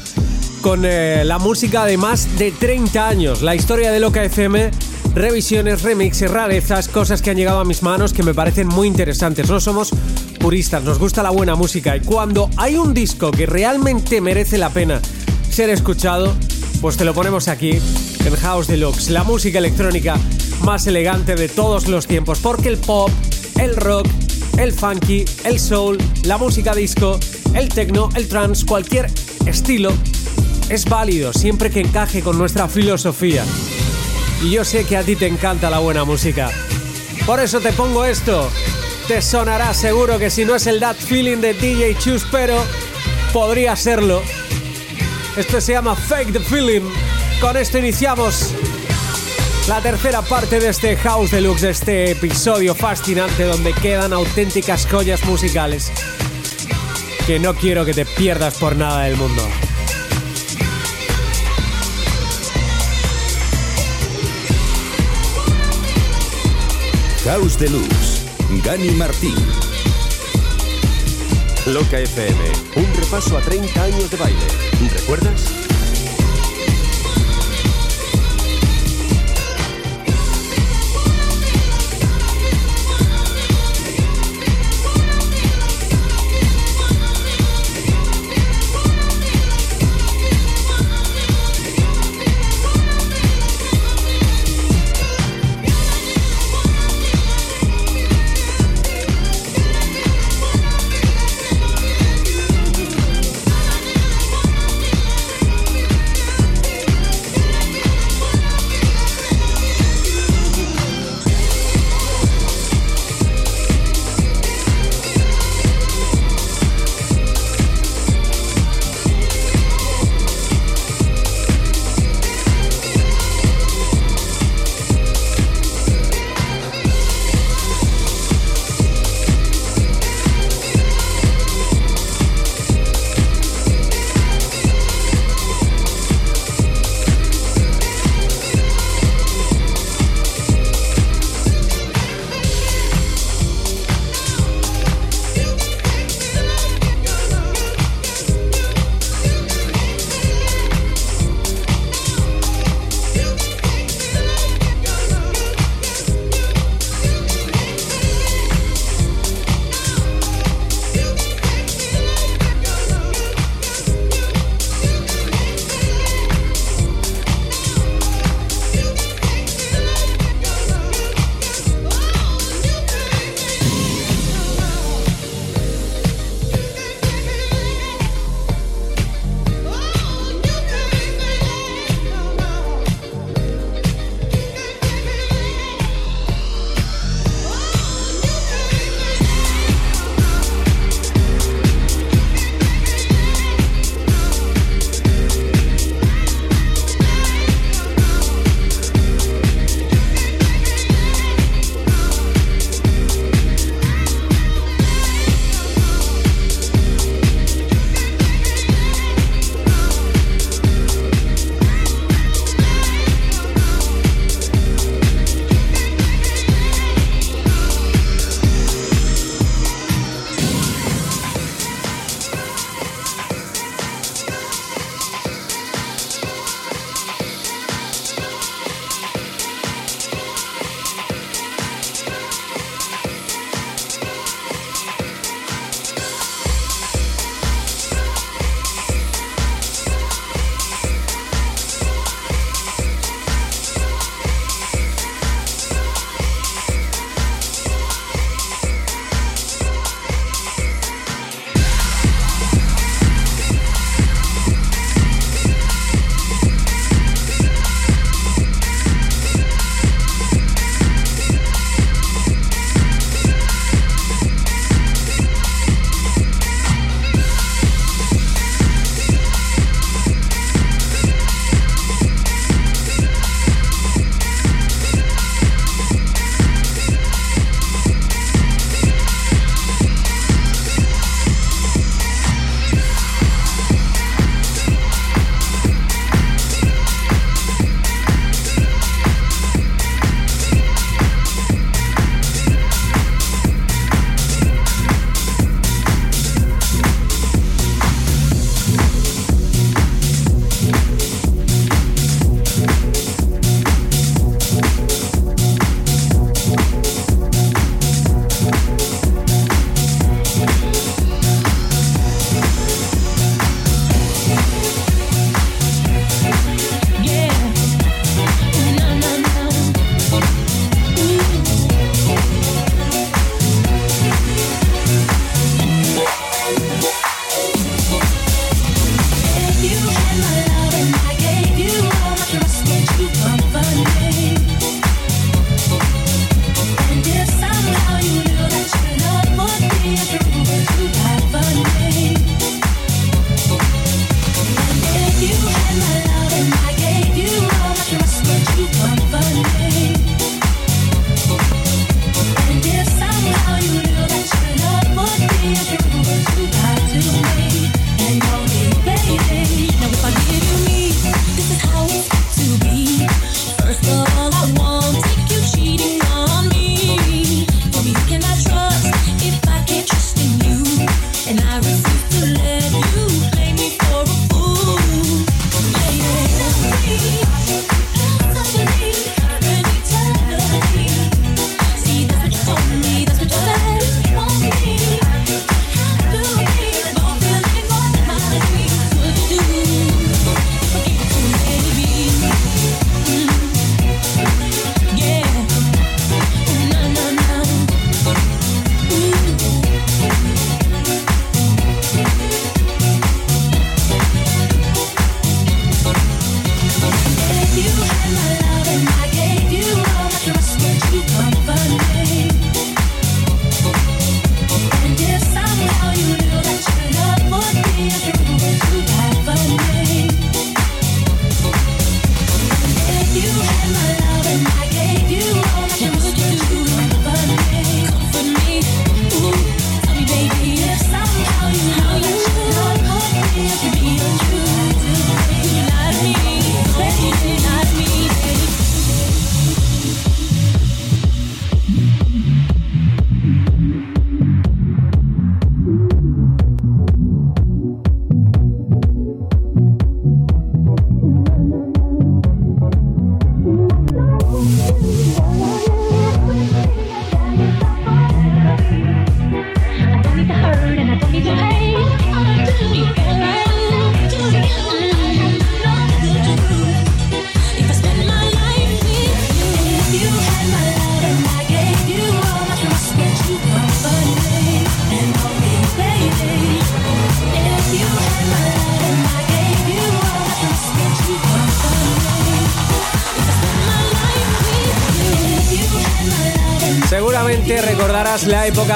con 0.61 0.83
eh, 0.85 1.23
la 1.25 1.39
música 1.39 1.85
de 1.85 1.97
más 1.97 2.39
de 2.39 2.51
30 2.51 3.09
años, 3.09 3.43
la 3.43 3.55
historia 3.55 3.93
de 3.93 4.01
Loca 4.01 4.23
FM, 4.25 4.71
revisiones, 5.15 5.83
remixes, 5.83 6.31
rarezas, 6.31 6.89
cosas 6.89 7.23
que 7.23 7.31
han 7.31 7.37
llegado 7.37 7.61
a 7.61 7.65
mis 7.65 7.83
manos 7.83 8.13
que 8.13 8.23
me 8.23 8.35
parecen 8.35 8.69
muy 8.69 8.87
interesantes. 8.87 9.49
No 9.49 9.61
somos 9.61 9.91
puristas, 10.39 10.83
nos 10.83 10.99
gusta 10.99 11.23
la 11.23 11.31
buena 11.31 11.55
música 11.55 11.97
y 11.97 12.01
cuando 12.01 12.51
hay 12.57 12.77
un 12.77 12.95
disco 12.95 13.31
que 13.31 13.47
realmente 13.47 14.21
merece 14.21 14.59
la 14.59 14.71
pena 14.71 15.01
ser 15.51 15.71
escuchado, 15.71 16.35
pues 16.81 16.97
te 16.97 17.05
lo 17.05 17.15
ponemos 17.15 17.49
aquí 17.49 17.79
en 18.25 18.37
House 18.37 18.67
Deluxe, 18.67 19.11
la 19.11 19.25
música 19.25 19.59
electrónica 19.59 20.17
más 20.63 20.87
elegante 20.87 21.35
de 21.35 21.49
todos 21.49 21.89
los 21.89 22.07
tiempos, 22.07 22.39
porque 22.39 22.69
el 22.69 22.79
pop, 22.79 23.11
el 23.61 23.77
rock, 23.77 24.07
el 24.59 24.73
funky, 24.73 25.25
el 25.45 25.59
soul, 25.59 25.99
la 26.25 26.39
música 26.39 26.75
disco, 26.75 27.19
el 27.55 27.69
techno, 27.69 28.09
el 28.15 28.29
trance, 28.29 28.65
cualquier 28.67 29.11
estilo 29.47 29.93
es 30.71 30.85
válido 30.85 31.33
siempre 31.33 31.71
que 31.71 31.81
encaje 31.81 32.23
con 32.23 32.39
nuestra 32.39 32.69
filosofía. 32.69 33.45
Y 34.43 34.51
yo 34.51 34.65
sé 34.65 34.85
que 34.85 34.97
a 34.97 35.03
ti 35.03 35.17
te 35.17 35.27
encanta 35.27 35.71
la 35.71 35.79
buena 35.79 36.05
música. 36.05 36.51
Por 37.27 37.41
eso 37.41 37.61
te 37.61 37.73
pongo 37.73 38.05
esto. 38.05 38.51
Te 39.07 39.21
sonará 39.21 39.75
seguro 39.75 40.19
que 40.19 40.31
si 40.31 40.45
no 40.45 40.55
es 40.55 40.67
el 40.67 40.81
That 40.81 40.97
Feeling 40.97 41.39
de 41.39 41.55
DJ 41.55 41.97
Chus, 41.99 42.27
pero 42.31 42.63
podría 43.33 43.77
serlo. 43.77 44.23
Esto 45.37 45.61
se 45.61 45.73
llama 45.73 45.95
Fake 45.95 46.33
the 46.33 46.41
Feeling. 46.41 46.83
Con 47.41 47.57
esto 47.57 47.79
iniciamos 47.79 48.53
la 49.69 49.81
tercera 49.81 50.23
parte 50.23 50.59
de 50.59 50.69
este 50.69 50.97
House 50.97 51.31
Deluxe, 51.31 51.63
de 51.63 51.71
este 51.71 52.11
episodio 52.13 52.75
fascinante 52.75 53.45
donde 53.45 53.73
quedan 53.73 54.13
auténticas 54.13 54.87
joyas 54.87 55.25
musicales 55.25 55.93
que 57.27 57.39
no 57.39 57.55
quiero 57.55 57.85
que 57.85 57.95
te 57.95 58.05
pierdas 58.05 58.55
por 58.59 58.75
nada 58.75 59.05
del 59.05 59.17
mundo. 59.17 59.49
House 67.25 67.59
Deluxe. 67.59 68.25
Gani 68.65 68.91
Martín. 68.93 69.35
Loca 71.67 71.99
FM, 71.99 72.41
un 72.77 72.95
repaso 72.95 73.37
a 73.37 73.43
30 73.43 73.83
años 73.83 74.11
de 74.11 74.17
baile. 74.17 74.47
¿Recuerdas? 74.91 75.60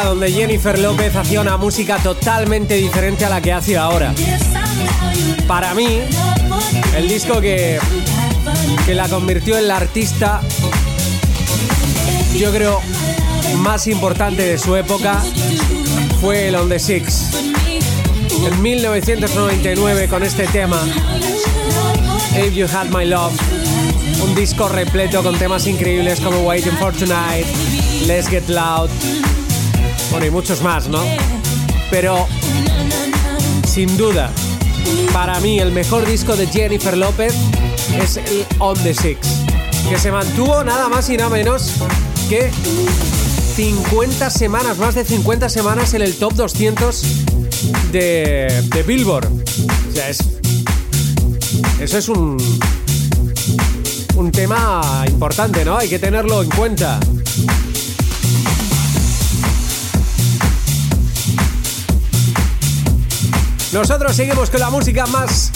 Donde 0.03 0.33
Jennifer 0.33 0.77
López 0.79 1.15
hacía 1.15 1.41
una 1.41 1.57
música 1.57 1.99
totalmente 1.99 2.75
diferente 2.75 3.25
a 3.25 3.29
la 3.29 3.41
que 3.41 3.53
hace 3.53 3.77
ahora. 3.77 4.13
Para 5.47 5.73
mí, 5.75 6.01
el 6.97 7.09
disco 7.09 7.41
que, 7.41 7.79
que 8.87 8.95
la 8.95 9.09
convirtió 9.09 9.57
en 9.57 9.69
la 9.69 9.77
artista, 9.77 10.41
yo 12.37 12.51
creo, 12.51 12.81
más 13.59 13.87
importante 13.87 14.43
de 14.43 14.59
su 14.59 14.75
época 14.75 15.23
fue 16.21 16.49
el 16.49 16.57
On 16.57 16.69
the 16.69 16.79
Six. 16.81 17.31
En 18.45 18.63
1999 18.63 20.09
con 20.09 20.25
este 20.25 20.47
tema, 20.49 20.83
If 22.37 22.53
You 22.53 22.67
Had 22.67 22.89
My 22.89 23.05
Love, 23.05 23.35
un 24.23 24.35
disco 24.35 24.69
repleto 24.69 25.23
con 25.23 25.39
temas 25.39 25.67
increíbles 25.67 26.21
como 26.21 26.41
Waiting 26.41 26.77
for 26.79 26.93
Tonight, 26.93 27.47
Let's 28.07 28.29
Get 28.29 28.49
Loud, 28.49 28.91
bueno 30.15 30.27
y 30.27 30.31
muchos 30.31 30.63
más, 30.63 30.87
¿no? 30.87 31.03
Pero 31.91 32.29
sin 33.67 33.97
duda, 33.97 34.31
para 35.13 35.41
mí 35.41 35.59
el 35.59 35.73
mejor 35.73 36.07
disco 36.07 36.37
de 36.37 36.47
Jennifer 36.47 36.97
López 36.97 37.35
es 38.01 38.19
el 38.19 38.47
On 38.61 38.81
the 38.85 38.95
Six, 38.95 39.19
que 39.91 39.99
se 39.99 40.13
mantuvo 40.13 40.63
nada 40.63 40.89
más 40.89 41.11
y 41.11 41.17
nada 41.17 41.31
menos 41.31 41.73
que 42.29 42.49
50 43.57 44.31
semanas, 44.31 44.79
más 44.79 44.95
de 44.95 45.05
50 45.05 45.49
semanas 45.49 45.95
en 45.95 46.03
el 46.03 46.15
top 46.15 46.35
200 46.35 47.03
de, 47.91 48.63
de 48.73 48.83
Billboard. 48.85 49.27
O 49.27 49.93
sea, 49.93 50.11
es, 50.11 50.21
eso 51.81 51.99
es 51.99 52.09
un, 52.09 52.37
un 54.15 54.31
tema 54.31 55.05
importante, 55.09 55.65
¿no? 55.65 55.77
Hay 55.77 55.89
que 55.89 55.99
tenerlo 55.99 56.41
en 56.41 56.51
cuenta. 56.51 57.01
Nosotros 63.75 64.15
seguimos 64.15 64.51
con 64.51 64.61
la 64.61 64.71
música 64.71 65.05
más 65.07 65.51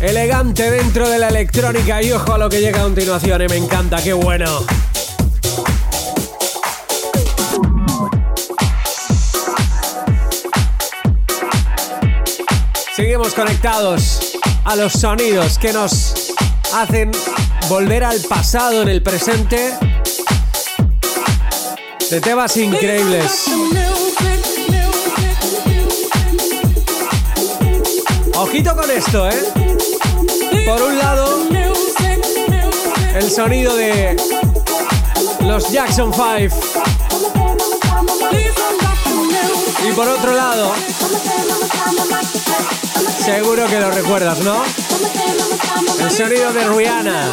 elegante 0.00 0.68
dentro 0.68 1.08
de 1.08 1.16
la 1.16 1.28
electrónica 1.28 2.02
y 2.02 2.10
ojo 2.10 2.34
a 2.34 2.38
lo 2.38 2.48
que 2.48 2.60
llega 2.60 2.80
a 2.80 2.82
continuación, 2.82 3.40
y 3.42 3.46
me 3.46 3.56
encanta, 3.56 4.02
qué 4.02 4.12
bueno. 4.12 4.66
Seguimos 12.96 13.32
conectados 13.32 14.36
a 14.64 14.74
los 14.74 14.92
sonidos 14.94 15.56
que 15.56 15.72
nos 15.72 16.32
hacen 16.74 17.12
volver 17.68 18.02
al 18.02 18.20
pasado 18.22 18.82
en 18.82 18.88
el 18.88 19.04
presente 19.04 19.72
de 22.10 22.20
temas 22.20 22.56
increíbles. 22.56 23.89
Ojito 28.42 28.74
con 28.74 28.90
esto, 28.90 29.28
¿eh? 29.28 29.52
Por 30.64 30.80
un 30.80 30.96
lado, 30.96 31.46
el 33.14 33.30
sonido 33.30 33.76
de 33.76 34.16
los 35.42 35.70
Jackson 35.70 36.10
5. 36.10 36.56
Y 39.86 39.92
por 39.92 40.08
otro 40.08 40.34
lado, 40.34 40.72
seguro 43.22 43.66
que 43.66 43.78
lo 43.78 43.90
recuerdas, 43.90 44.38
¿no? 44.40 44.62
El 46.00 46.10
sonido 46.10 46.50
de 46.54 46.66
Rihanna. 46.66 47.32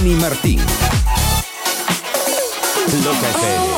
Deluxe. 0.00 0.10
Gani 0.10 0.14
Martín. 0.16 0.58
Loca 3.04 3.28
FM. 3.28 3.70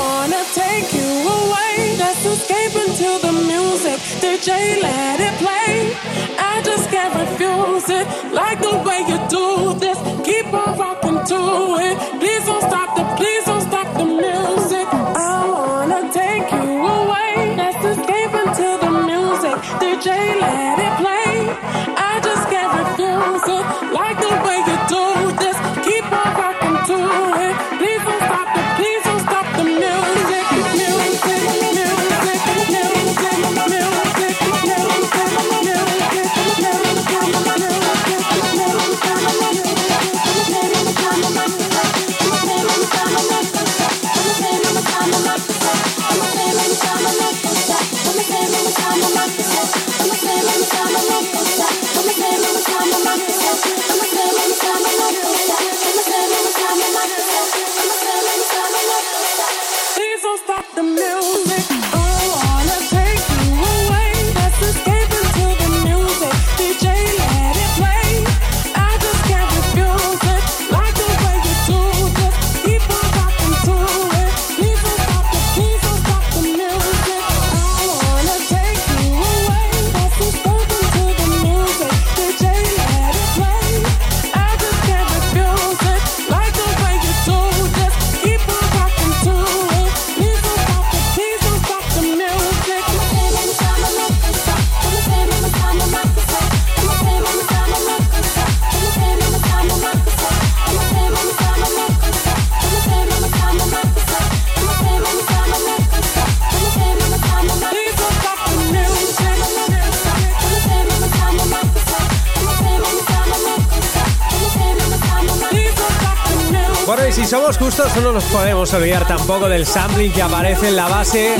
Justos, 117.74 118.02
no 118.02 118.12
nos 118.12 118.24
podemos 118.24 118.72
olvidar 118.74 119.06
tampoco 119.06 119.48
del 119.48 119.64
sampling 119.66 120.12
que 120.12 120.20
aparece 120.20 120.68
en 120.68 120.76
la 120.76 120.88
base 120.88 121.36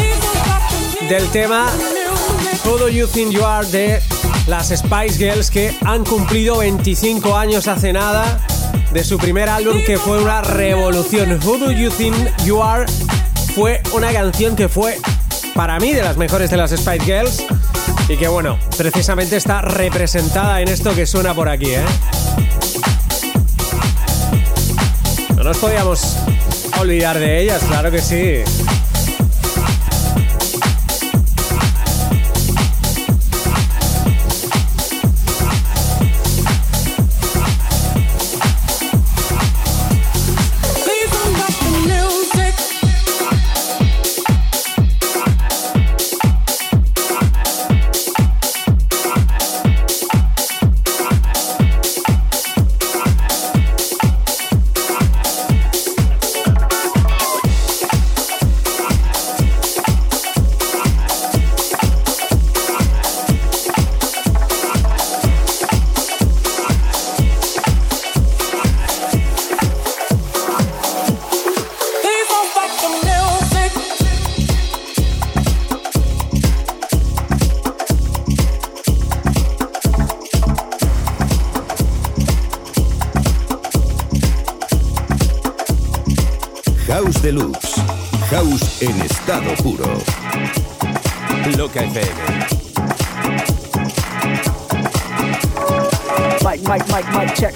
del 1.09 1.29
tema 1.29 1.67
Who 2.65 2.79
Do 2.79 2.89
You 2.89 3.07
Think 3.07 3.33
You 3.33 3.45
Are 3.45 3.67
de 3.67 4.01
las 4.47 4.69
Spice 4.69 5.19
Girls 5.19 5.51
que 5.51 5.77
han 5.85 6.05
cumplido 6.05 6.59
25 6.59 7.37
años 7.37 7.69
hace 7.69 7.93
nada 7.93 8.41
de 8.93 9.05
su 9.05 9.19
primer 9.19 9.51
álbum 9.51 9.83
que 9.85 9.99
fue 9.99 10.23
una 10.23 10.41
revolución. 10.41 11.39
Who 11.45 11.59
Do 11.59 11.71
You 11.71 11.91
Think 11.91 12.17
You 12.45 12.63
Are 12.63 12.87
fue 13.55 13.83
una 13.93 14.11
canción 14.13 14.57
que 14.57 14.69
fue 14.69 14.99
para 15.55 15.79
mí 15.81 15.93
de 15.93 16.03
las 16.03 16.17
mejores 16.17 16.51
de 16.51 16.57
las 16.57 16.71
Spice 16.71 17.05
Girls 17.05 17.45
y 18.09 18.17
que 18.17 18.29
bueno, 18.29 18.59
precisamente 18.79 19.37
está 19.37 19.61
representada 19.61 20.63
en 20.63 20.69
esto 20.69 20.95
que 20.95 21.05
suena 21.05 21.35
por 21.35 21.51
aquí, 21.51 21.73
¿eh? 21.75 21.85
Nos 25.53 25.61
podíamos 25.61 26.17
olvidar 26.81 27.19
de 27.19 27.43
ellas, 27.43 27.63
claro 27.65 27.91
que 27.91 28.01
sí. 28.01 28.43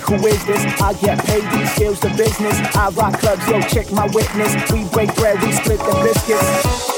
I 0.08 0.92
get 1.00 1.18
paid, 1.26 1.42
these 1.50 1.72
skills 1.74 2.00
the 2.00 2.08
business. 2.10 2.58
I 2.76 2.90
rock 2.90 3.18
clubs, 3.18 3.46
yo, 3.48 3.60
check 3.62 3.90
my 3.90 4.06
witness. 4.14 4.54
We 4.70 4.84
break 4.90 5.14
bread, 5.16 5.42
we 5.42 5.52
split 5.52 5.78
the 5.78 6.00
biscuits. 6.04 6.95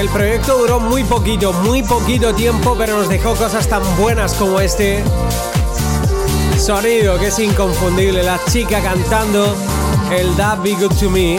El 0.00 0.08
proyecto 0.08 0.56
duró 0.56 0.80
muy 0.80 1.04
poquito, 1.04 1.52
muy 1.52 1.82
poquito 1.82 2.34
tiempo, 2.34 2.74
pero 2.78 2.96
nos 2.96 3.10
dejó 3.10 3.34
cosas 3.34 3.68
tan 3.68 3.82
buenas 3.98 4.32
como 4.32 4.58
este 4.58 5.04
sonido 6.58 7.18
que 7.18 7.26
es 7.26 7.38
inconfundible. 7.38 8.22
La 8.22 8.40
chica 8.50 8.80
cantando 8.80 9.54
el 10.10 10.34
That 10.36 10.62
Be 10.62 10.72
Good 10.72 10.94
to 11.00 11.10
Me. 11.10 11.38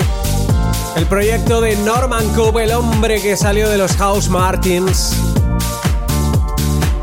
El 0.96 1.08
proyecto 1.08 1.60
de 1.60 1.76
Norman 1.78 2.28
Coop, 2.36 2.60
el 2.60 2.72
hombre 2.74 3.20
que 3.20 3.36
salió 3.36 3.68
de 3.68 3.80
los 3.80 3.94
House 3.94 4.30
Martins. 4.30 5.16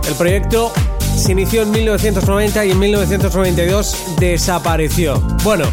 El 0.07 0.15
proyecto 0.15 0.73
se 1.17 1.33
inició 1.33 1.63
en 1.63 1.73
1990 1.73 2.67
y 2.67 2.71
en 2.71 2.79
1992 2.79 3.97
desapareció. 4.21 5.21
Bueno, 5.43 5.65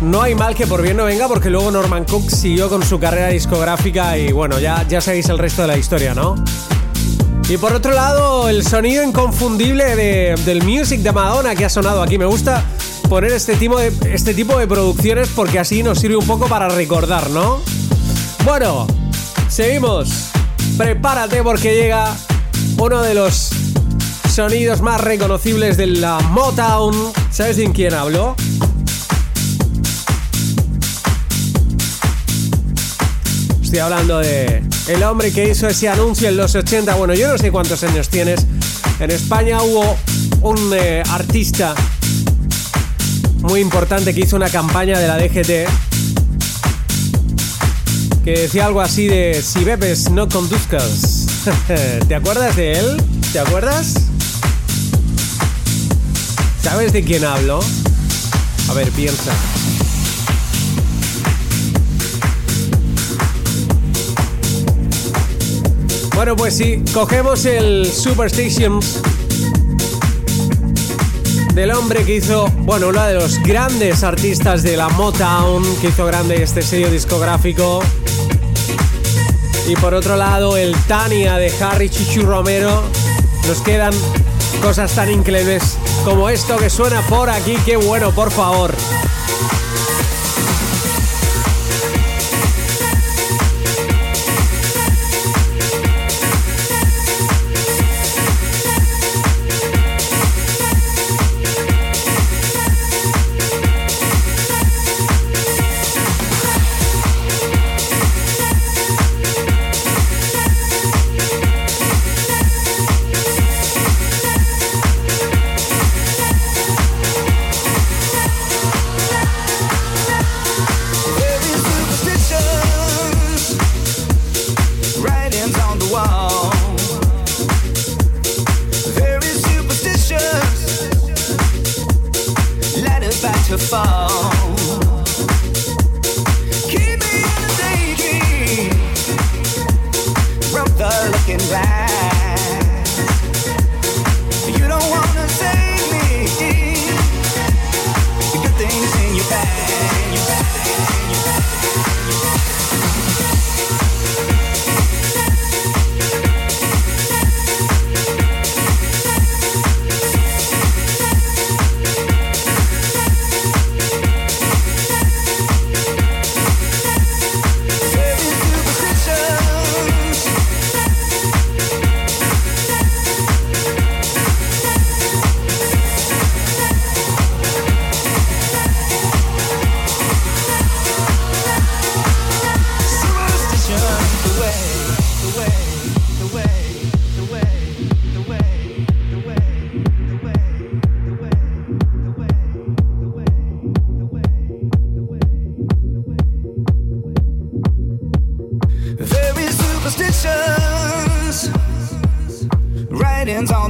no 0.00 0.22
hay 0.22 0.34
mal 0.34 0.54
que 0.54 0.66
por 0.66 0.82
bien 0.82 0.96
no 0.96 1.04
venga 1.04 1.28
porque 1.28 1.50
luego 1.50 1.70
Norman 1.70 2.04
Cook 2.04 2.30
siguió 2.30 2.68
con 2.68 2.82
su 2.82 2.98
carrera 2.98 3.28
discográfica 3.28 4.16
y 4.18 4.32
bueno, 4.32 4.58
ya, 4.58 4.86
ya 4.88 5.00
seguís 5.00 5.28
el 5.28 5.38
resto 5.38 5.62
de 5.62 5.68
la 5.68 5.78
historia, 5.78 6.14
¿no? 6.14 6.34
Y 7.48 7.58
por 7.58 7.72
otro 7.72 7.92
lado, 7.92 8.48
el 8.48 8.66
sonido 8.66 9.04
inconfundible 9.04 9.84
del 10.36 10.64
music 10.64 11.00
de 11.00 11.12
Madonna 11.12 11.54
que 11.54 11.64
ha 11.64 11.68
sonado 11.68 12.02
aquí. 12.02 12.18
Me 12.18 12.26
gusta 12.26 12.64
poner 13.08 13.32
este 13.32 13.54
tipo, 13.54 13.78
de, 13.78 13.92
este 14.12 14.34
tipo 14.34 14.58
de 14.58 14.66
producciones 14.66 15.28
porque 15.28 15.60
así 15.60 15.82
nos 15.82 16.00
sirve 16.00 16.16
un 16.16 16.26
poco 16.26 16.48
para 16.48 16.68
recordar, 16.68 17.30
¿no? 17.30 17.60
Bueno, 18.44 18.88
seguimos. 19.48 20.30
Prepárate 20.76 21.42
porque 21.44 21.74
llega 21.74 22.16
uno 22.78 23.00
de 23.00 23.14
los 23.14 23.50
sonidos 24.28 24.80
más 24.80 25.00
reconocibles 25.00 25.76
de 25.76 25.86
la 25.86 26.18
Motown. 26.18 27.12
¿Sabes 27.30 27.58
de 27.58 27.70
quién 27.70 27.94
hablo? 27.94 28.34
Estoy 33.66 33.80
hablando 33.80 34.20
de 34.20 34.62
el 34.86 35.02
hombre 35.02 35.32
que 35.32 35.50
hizo 35.50 35.66
ese 35.66 35.88
anuncio 35.88 36.28
en 36.28 36.36
los 36.36 36.54
80. 36.54 36.94
Bueno, 36.94 37.14
yo 37.14 37.26
no 37.26 37.36
sé 37.36 37.50
cuántos 37.50 37.82
años 37.82 38.08
tienes. 38.08 38.46
En 39.00 39.10
España 39.10 39.60
hubo 39.60 39.98
un 40.42 40.72
eh, 40.72 41.02
artista 41.10 41.74
muy 43.40 43.58
importante 43.58 44.14
que 44.14 44.20
hizo 44.20 44.36
una 44.36 44.48
campaña 44.50 45.00
de 45.00 45.08
la 45.08 45.18
DGT 45.18 45.68
que 48.24 48.38
decía 48.42 48.66
algo 48.66 48.80
así 48.80 49.08
de 49.08 49.42
si 49.42 49.64
bebes 49.64 50.12
no 50.12 50.28
conduzcas. 50.28 51.26
¿Te 52.06 52.14
acuerdas 52.14 52.54
de 52.54 52.78
él? 52.78 53.02
¿Te 53.32 53.40
acuerdas? 53.40 53.94
¿Sabes 56.62 56.92
de 56.92 57.02
quién 57.02 57.24
hablo? 57.24 57.58
A 58.68 58.74
ver, 58.74 58.92
piensa. 58.92 59.32
Bueno, 66.16 66.34
pues 66.34 66.56
sí, 66.56 66.82
cogemos 66.94 67.44
el 67.44 67.86
Superstitions 67.92 69.02
del 71.54 71.70
hombre 71.72 72.04
que 72.04 72.16
hizo, 72.16 72.48
bueno, 72.60 72.88
uno 72.88 73.04
de 73.04 73.12
los 73.14 73.38
grandes 73.40 74.02
artistas 74.02 74.62
de 74.62 74.78
la 74.78 74.88
Motown, 74.88 75.62
que 75.76 75.88
hizo 75.88 76.06
grande 76.06 76.42
este 76.42 76.62
sello 76.62 76.90
discográfico. 76.90 77.82
Y 79.68 79.76
por 79.76 79.92
otro 79.92 80.16
lado, 80.16 80.56
el 80.56 80.74
Tania 80.88 81.36
de 81.36 81.52
Harry 81.60 81.90
Chichu 81.90 82.22
Romero. 82.22 82.82
Nos 83.46 83.60
quedan 83.60 83.92
cosas 84.62 84.94
tan 84.94 85.10
increíbles 85.10 85.76
como 86.02 86.30
esto 86.30 86.56
que 86.56 86.70
suena 86.70 87.02
por 87.02 87.28
aquí. 87.28 87.58
Qué 87.66 87.76
bueno, 87.76 88.10
por 88.12 88.30
favor. 88.30 88.74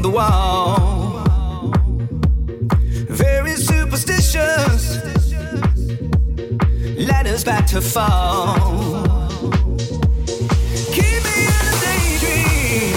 the 0.06 0.12
wall. 0.12 1.24
Very 3.08 3.56
superstitious, 3.56 5.02
led 6.96 7.26
us 7.26 7.42
back 7.44 7.66
to 7.66 7.80
fall. 7.80 8.54
Keep 10.96 11.20
me 11.26 11.36
in 11.58 11.64
a 11.70 11.76
daydream, 11.84 12.96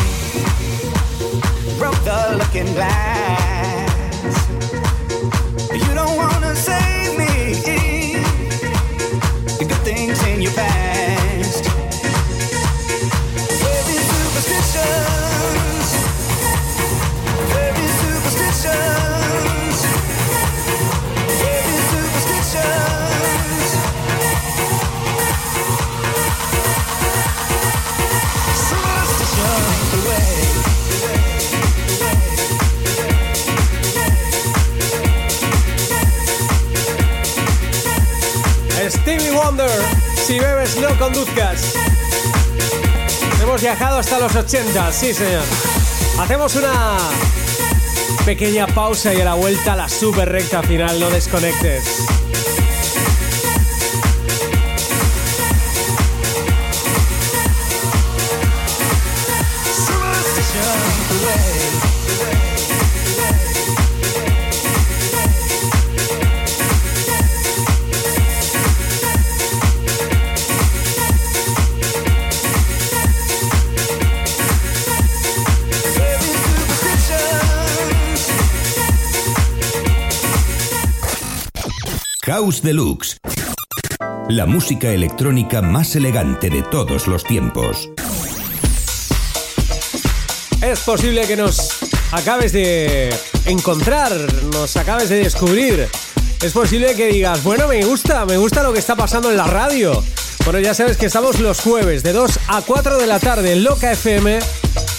broke 1.79 2.01
the 2.03 2.35
looking 2.37 2.73
glass. 2.75 3.48
Hasta 43.99 44.19
los 44.19 44.33
80, 44.33 44.91
sí 44.93 45.13
señor. 45.13 45.43
Hacemos 46.19 46.55
una 46.55 46.97
pequeña 48.25 48.65
pausa 48.65 49.13
y 49.13 49.19
a 49.19 49.25
la 49.25 49.33
vuelta 49.33 49.75
la 49.75 49.89
super 49.89 50.29
recta 50.29 50.63
final, 50.63 50.99
no 50.99 51.09
desconectes. 51.09 52.18
House 82.49 82.63
Deluxe. 82.63 83.17
La 84.27 84.47
música 84.47 84.89
electrónica 84.89 85.61
más 85.61 85.95
elegante 85.95 86.49
de 86.49 86.63
todos 86.63 87.05
los 87.05 87.23
tiempos. 87.23 87.91
Es 90.59 90.79
posible 90.79 91.27
que 91.27 91.35
nos 91.35 91.77
acabes 92.11 92.51
de 92.51 93.15
encontrar, 93.45 94.11
nos 94.51 94.77
acabes 94.77 95.09
de 95.09 95.17
descubrir. 95.17 95.87
Es 96.41 96.51
posible 96.51 96.95
que 96.95 97.09
digas, 97.09 97.43
bueno, 97.43 97.67
me 97.67 97.85
gusta, 97.85 98.25
me 98.25 98.37
gusta 98.37 98.63
lo 98.63 98.73
que 98.73 98.79
está 98.79 98.95
pasando 98.95 99.29
en 99.29 99.37
la 99.37 99.45
radio. 99.45 100.03
Bueno, 100.43 100.59
ya 100.59 100.73
sabes 100.73 100.97
que 100.97 101.05
estamos 101.05 101.39
los 101.39 101.61
jueves 101.61 102.01
de 102.01 102.13
2 102.13 102.39
a 102.47 102.63
4 102.63 102.97
de 102.97 103.05
la 103.05 103.19
tarde 103.19 103.53
en 103.53 103.63
Loca 103.63 103.91
FM, 103.91 104.39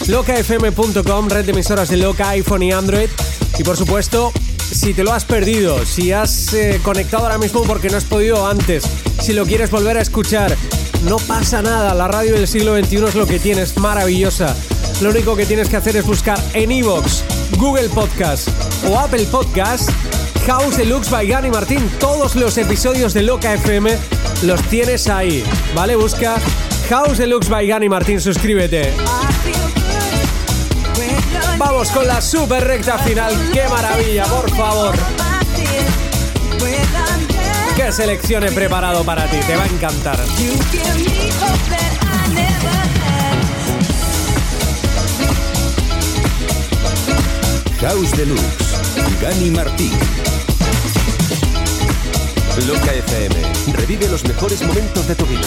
locafm.com, 0.07 1.29
red 1.29 1.45
de 1.47 1.51
emisoras 1.51 1.89
de 1.89 1.97
Loca, 1.97 2.29
iPhone 2.29 2.63
y 2.63 2.71
Android. 2.71 3.11
Y 3.59 3.65
por 3.65 3.77
supuesto, 3.77 4.33
si 4.71 4.95
te 4.95 5.05
lo 5.05 5.13
has 5.13 5.25
perdido, 5.25 5.85
si 5.85 6.13
has 6.13 6.53
eh, 6.55 6.81
conectado 6.83 7.25
ahora 7.25 7.39
mismo 7.39 7.63
porque 7.65 7.89
no 7.89 7.97
has 7.97 8.05
podido 8.05 8.47
antes, 8.47 8.85
si 9.21 9.33
lo 9.33 9.45
quieres 9.45 9.71
volver 9.71 9.97
a 9.99 10.01
escuchar, 10.01 10.57
no 11.05 11.17
pasa 11.19 11.63
nada. 11.63 11.95
La 11.95 12.09
radio 12.09 12.35
del 12.35 12.47
siglo 12.47 12.79
XXI 12.79 13.05
es 13.07 13.15
lo 13.15 13.27
que 13.27 13.39
tienes, 13.39 13.77
maravillosa. 13.79 14.57
Lo 15.01 15.11
único 15.11 15.35
que 15.37 15.47
tienes 15.47 15.69
que 15.69 15.77
hacer 15.77 15.97
es 15.97 16.05
buscar 16.05 16.39
en 16.53 16.71
Evox, 16.71 17.25
Google 17.57 17.89
Podcast 17.89 18.49
o 18.89 18.99
Apple 18.99 19.27
Podcast 19.31 19.91
House 20.47 20.77
Deluxe 20.77 21.11
by 21.11 21.27
Gani 21.27 21.51
Martín. 21.51 21.89
Todos 21.99 22.37
los 22.37 22.59
episodios 22.59 23.15
de 23.15 23.23
Loca 23.23 23.55
FM 23.55 23.97
los 24.43 24.63
tienes 24.65 25.09
ahí, 25.09 25.45
¿vale? 25.75 25.97
Busca 25.97 26.37
House 26.89 27.19
Deluxe 27.19 27.49
by 27.49 27.67
Gani 27.67 27.89
Martín, 27.89 28.21
suscríbete. 28.21 28.93
Vamos 31.61 31.91
con 31.91 32.07
la 32.07 32.23
super 32.23 32.67
recta 32.67 32.99
final. 33.01 33.35
¡Qué 33.53 33.69
maravilla, 33.69 34.25
por 34.25 34.51
favor! 34.57 34.95
¿Qué 37.77 37.93
selección 37.93 38.45
he 38.45 38.51
preparado 38.51 39.05
para 39.05 39.27
ti? 39.27 39.37
Te 39.47 39.57
va 39.57 39.65
a 39.65 39.67
encantar. 39.67 40.19
House 47.83 48.17
Deluxe, 48.17 49.21
Gani 49.21 49.51
Martín. 49.51 49.93
Loca 52.67 52.95
FM. 52.95 53.35
Revive 53.75 54.09
los 54.09 54.25
mejores 54.25 54.63
momentos 54.63 55.07
de 55.07 55.15
tu 55.15 55.27
vida. 55.27 55.47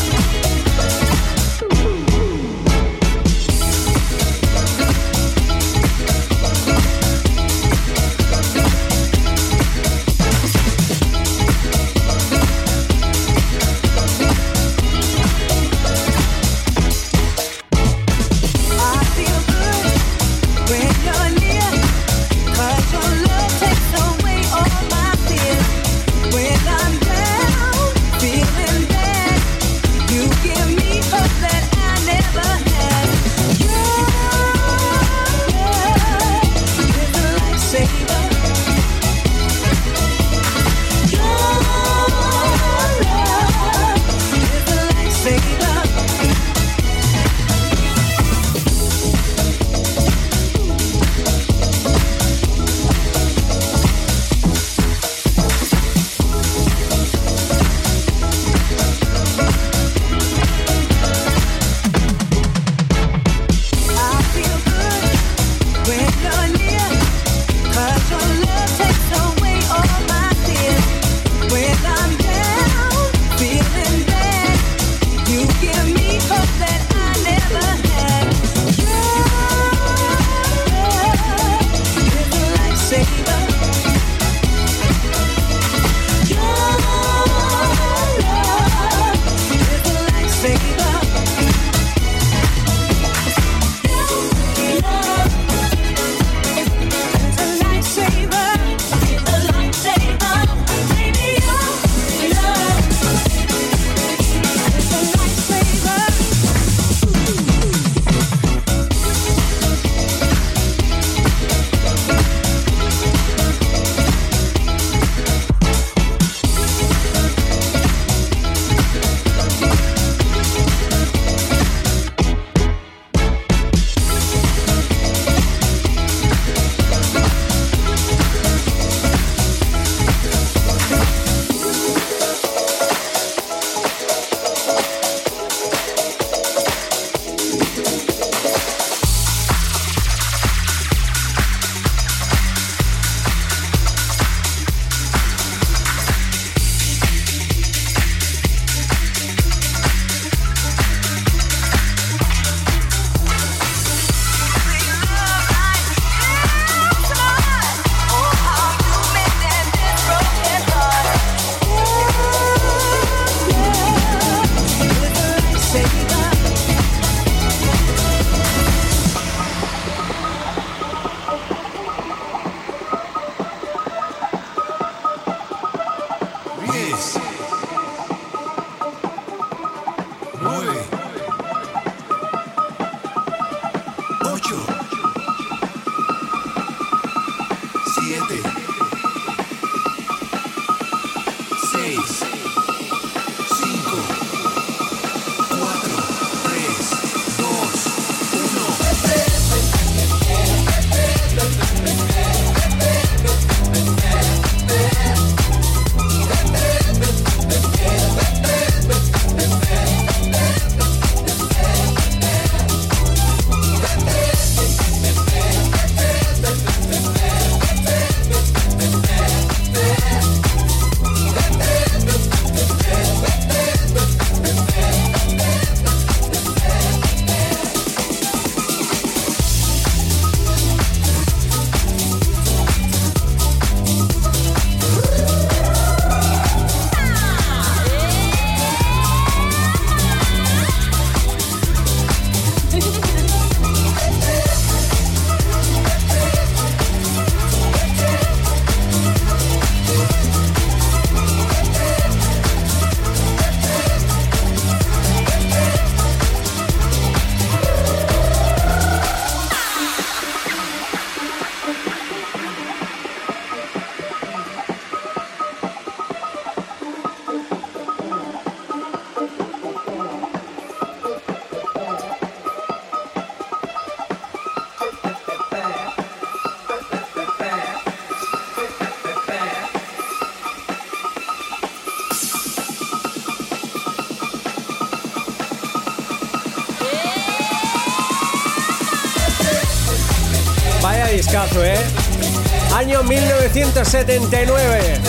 1979. 293.94 295.00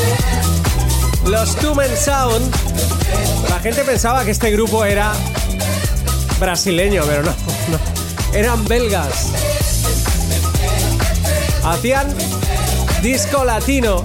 Los 1.30 1.56
Two 1.56 1.74
Men 1.74 1.90
Sound. 1.96 2.54
La 3.48 3.58
gente 3.60 3.82
pensaba 3.82 4.26
que 4.26 4.30
este 4.30 4.50
grupo 4.50 4.84
era 4.84 5.14
brasileño, 6.38 7.02
pero 7.06 7.22
no, 7.22 7.30
no. 7.70 7.78
Eran 8.38 8.62
belgas. 8.66 9.28
Hacían 11.64 12.14
disco 13.00 13.42
latino 13.46 14.04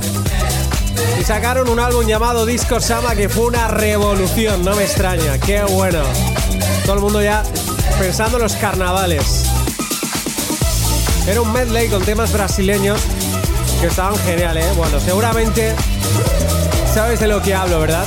y 1.20 1.26
sacaron 1.26 1.68
un 1.68 1.82
álbum 1.82 2.08
llamado 2.08 2.46
Disco 2.46 2.80
Sama 2.80 3.16
que 3.16 3.28
fue 3.28 3.48
una 3.48 3.68
revolución, 3.68 4.64
no 4.64 4.78
me 4.78 4.84
extraña, 4.84 5.38
qué 5.40 5.62
bueno. 5.64 6.04
Todo 6.86 6.94
el 6.94 7.02
mundo 7.02 7.22
ya 7.22 7.44
pensando 8.00 8.38
en 8.38 8.44
los 8.44 8.54
carnavales. 8.54 9.44
Era 11.28 11.42
un 11.42 11.52
medley 11.52 11.90
con 11.90 12.02
temas 12.02 12.32
brasileños 12.32 13.02
que 13.80 13.88
estaban 13.88 14.18
geniales, 14.18 14.66
¿eh? 14.66 14.74
Bueno, 14.76 15.00
seguramente 15.00 15.74
sabes 16.94 17.20
de 17.20 17.28
lo 17.28 17.42
que 17.42 17.54
hablo, 17.54 17.80
¿verdad? 17.80 18.06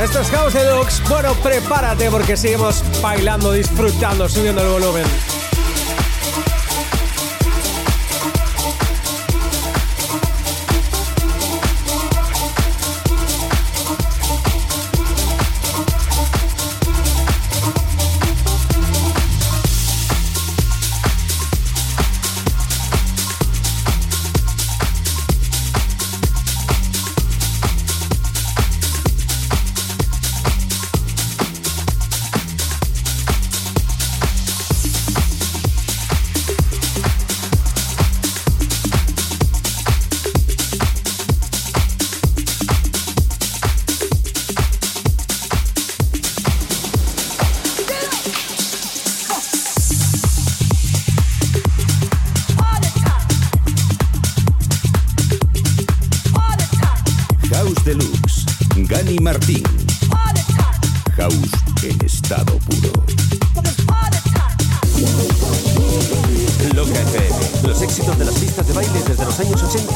Esto 0.00 0.20
es 0.20 0.30
House 0.30 0.54
Deluxe. 0.54 1.02
Bueno, 1.08 1.34
prepárate 1.34 2.10
porque 2.10 2.36
seguimos 2.36 2.84
bailando, 3.02 3.52
disfrutando, 3.52 4.28
subiendo 4.28 4.62
el 4.62 4.68
volumen. 4.68 5.04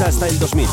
hasta 0.05 0.27
el 0.27 0.37
2000. 0.37 0.67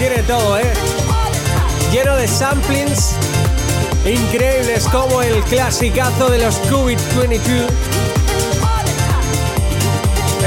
Tiene 0.00 0.22
todo, 0.22 0.58
¿eh? 0.58 0.72
Lleno 1.92 2.16
de 2.16 2.26
samplings 2.26 3.16
increíbles 4.06 4.86
como 4.90 5.20
el 5.20 5.42
clasicazo 5.42 6.30
de 6.30 6.38
los 6.38 6.56
Cubit 6.70 6.98
22. 7.18 7.70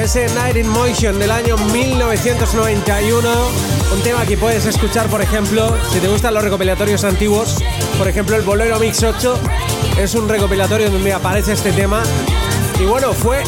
Ese 0.02 0.28
Night 0.34 0.56
in 0.56 0.68
Motion 0.68 1.20
del 1.20 1.30
año 1.30 1.56
1991. 1.72 3.30
Un 3.94 4.02
tema 4.02 4.26
que 4.26 4.38
puedes 4.38 4.66
escuchar, 4.66 5.06
por 5.06 5.22
ejemplo, 5.22 5.78
si 5.92 6.00
te 6.00 6.08
gustan 6.08 6.34
los 6.34 6.44
recopilatorios 6.44 7.04
antiguos. 7.04 7.58
Por 8.00 8.08
ejemplo, 8.08 8.36
el 8.36 8.42
Bolero 8.42 8.80
Mix 8.80 9.04
8 9.04 9.40
es 10.00 10.16
un 10.16 10.28
recopilatorio 10.28 10.90
donde 10.90 11.14
aparece 11.14 11.54
este 11.54 11.72
tema. 11.74 12.02
Y 12.80 12.86
bueno, 12.86 13.14
fue. 13.14 13.44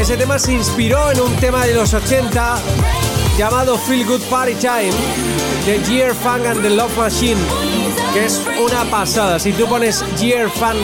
Ese 0.00 0.16
tema 0.16 0.38
se 0.38 0.52
inspiró 0.52 1.10
en 1.10 1.20
un 1.20 1.34
tema 1.36 1.66
de 1.66 1.74
los 1.74 1.92
80 1.92 2.56
llamado 3.36 3.76
Feel 3.78 4.06
Good 4.06 4.22
Party 4.30 4.54
Time 4.54 4.92
de 5.66 5.82
Year 5.88 6.14
Funk 6.14 6.46
and 6.46 6.62
the 6.62 6.70
Love 6.70 6.96
Machine, 6.96 7.40
que 8.12 8.26
es 8.26 8.40
una 8.64 8.84
pasada. 8.90 9.38
Si 9.38 9.52
tú 9.52 9.66
pones 9.66 10.04
Year 10.20 10.48
Funk 10.48 10.78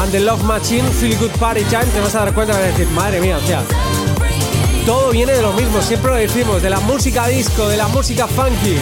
and 0.00 0.10
the 0.10 0.20
Love 0.20 0.42
Machine, 0.42 0.88
Feel 1.00 1.16
Good 1.18 1.32
Party 1.38 1.62
Time, 1.64 1.84
te 1.86 2.00
vas 2.00 2.14
a 2.14 2.20
dar 2.20 2.34
cuenta 2.34 2.56
de 2.58 2.68
decir, 2.68 2.88
madre 2.88 3.20
mía, 3.20 3.38
o 3.42 3.46
sea, 3.46 3.62
todo 4.84 5.10
viene 5.10 5.32
de 5.32 5.42
lo 5.42 5.52
mismo, 5.52 5.80
siempre 5.82 6.10
lo 6.10 6.16
decimos, 6.16 6.62
de 6.62 6.70
la 6.70 6.80
música 6.80 7.26
disco, 7.28 7.68
de 7.68 7.76
la 7.76 7.88
música 7.88 8.26
funky. 8.26 8.78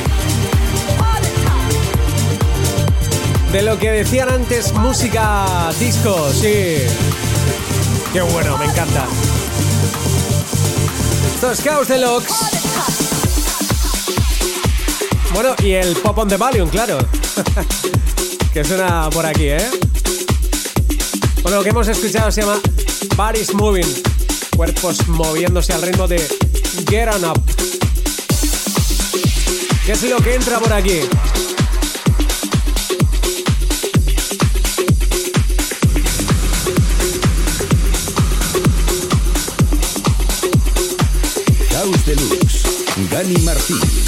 De 3.52 3.62
lo 3.62 3.78
que 3.78 3.90
decían 3.90 4.30
antes, 4.30 4.72
música 4.72 5.70
disco, 5.78 6.30
sí. 6.32 6.78
Qué 8.12 8.22
bueno, 8.22 8.56
me 8.56 8.64
encanta. 8.64 9.06
Esto 11.34 11.50
es 11.50 11.60
Chaos 11.62 11.88
Deluxe. 11.88 12.51
Bueno, 15.32 15.54
y 15.62 15.72
el 15.72 15.96
Pop 15.96 16.18
on 16.18 16.28
the 16.28 16.36
Valium, 16.36 16.68
claro. 16.68 16.98
que 18.52 18.64
suena 18.64 19.08
por 19.10 19.24
aquí, 19.24 19.48
¿eh? 19.48 19.70
Bueno, 21.42 21.58
lo 21.58 21.64
que 21.64 21.70
hemos 21.70 21.88
escuchado 21.88 22.30
se 22.30 22.42
llama 22.42 22.60
Bodies 23.16 23.54
Moving. 23.54 24.02
Cuerpos 24.54 25.08
moviéndose 25.08 25.72
al 25.72 25.82
ritmo 25.82 26.06
de 26.06 26.18
Get 26.88 27.08
On 27.14 27.24
Up. 27.24 27.42
¿Qué 29.86 29.92
es 29.92 30.02
lo 30.04 30.18
que 30.18 30.34
entra 30.34 30.60
por 30.60 30.72
aquí? 30.72 31.00
House 41.70 42.06
Deluxe, 42.06 42.62
Gani 43.10 43.38
Martín. 43.38 44.01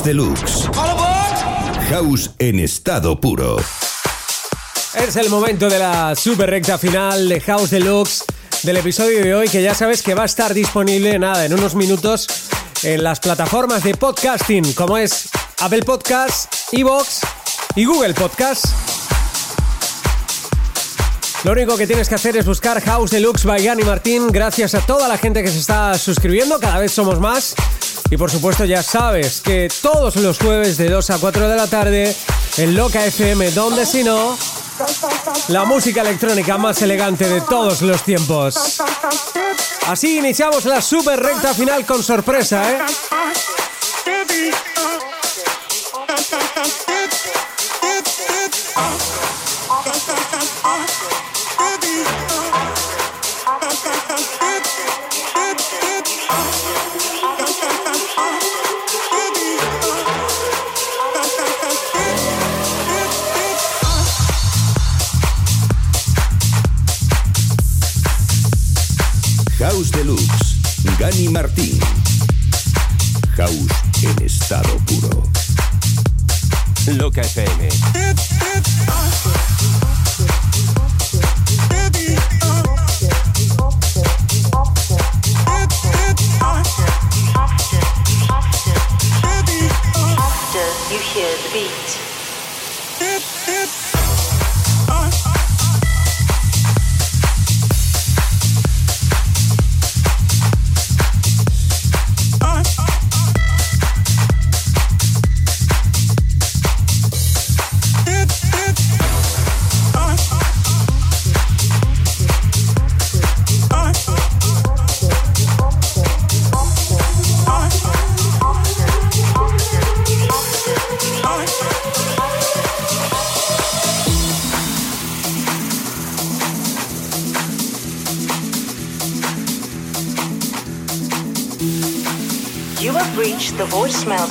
House 0.00 0.08
Deluxe. 0.08 0.70
House 1.90 2.30
en 2.38 2.58
estado 2.58 3.20
puro. 3.20 3.58
Es 4.94 5.16
el 5.16 5.28
momento 5.28 5.68
de 5.68 5.78
la 5.78 6.14
super 6.14 6.48
recta 6.48 6.78
final 6.78 7.28
de 7.28 7.38
House 7.42 7.68
Deluxe 7.68 8.24
del 8.62 8.78
episodio 8.78 9.22
de 9.22 9.34
hoy, 9.34 9.48
que 9.48 9.62
ya 9.62 9.74
sabes 9.74 10.02
que 10.02 10.14
va 10.14 10.22
a 10.22 10.26
estar 10.26 10.54
disponible 10.54 11.18
nada 11.18 11.44
en 11.44 11.52
unos 11.52 11.74
minutos 11.74 12.26
en 12.82 13.04
las 13.04 13.20
plataformas 13.20 13.84
de 13.84 13.94
podcasting, 13.94 14.72
como 14.72 14.96
es 14.96 15.28
Apple 15.60 15.82
Podcast, 15.82 16.54
Evox 16.72 17.20
y 17.74 17.84
Google 17.84 18.14
Podcast. 18.14 18.64
Lo 21.44 21.52
único 21.52 21.76
que 21.76 21.86
tienes 21.86 22.08
que 22.08 22.14
hacer 22.14 22.38
es 22.38 22.46
buscar 22.46 22.80
House 22.80 23.10
Deluxe 23.10 23.44
by 23.44 23.62
Gani 23.62 23.82
Martín. 23.82 24.28
Gracias 24.28 24.74
a 24.74 24.80
toda 24.80 25.08
la 25.08 25.18
gente 25.18 25.42
que 25.42 25.50
se 25.50 25.58
está 25.58 25.98
suscribiendo, 25.98 26.58
cada 26.58 26.78
vez 26.78 26.90
somos 26.90 27.20
más. 27.20 27.54
Y 28.10 28.16
por 28.16 28.30
supuesto 28.30 28.64
ya 28.64 28.82
sabes 28.82 29.40
que 29.40 29.68
todos 29.80 30.16
los 30.16 30.38
jueves 30.38 30.76
de 30.76 30.88
2 30.88 31.10
a 31.10 31.18
4 31.18 31.48
de 31.48 31.56
la 31.56 31.66
tarde 31.68 32.16
en 32.56 32.74
Loca 32.74 33.04
FM, 33.06 33.52
donde 33.52 33.86
si 33.86 34.02
no, 34.02 34.36
la 35.48 35.64
música 35.64 36.00
electrónica 36.00 36.58
más 36.58 36.82
elegante 36.82 37.28
de 37.28 37.40
todos 37.42 37.82
los 37.82 38.02
tiempos. 38.02 38.80
Así 39.86 40.18
iniciamos 40.18 40.64
la 40.64 40.82
super 40.82 41.20
recta 41.20 41.54
final 41.54 41.86
con 41.86 42.02
sorpresa, 42.02 42.70
¿eh? 42.70 42.78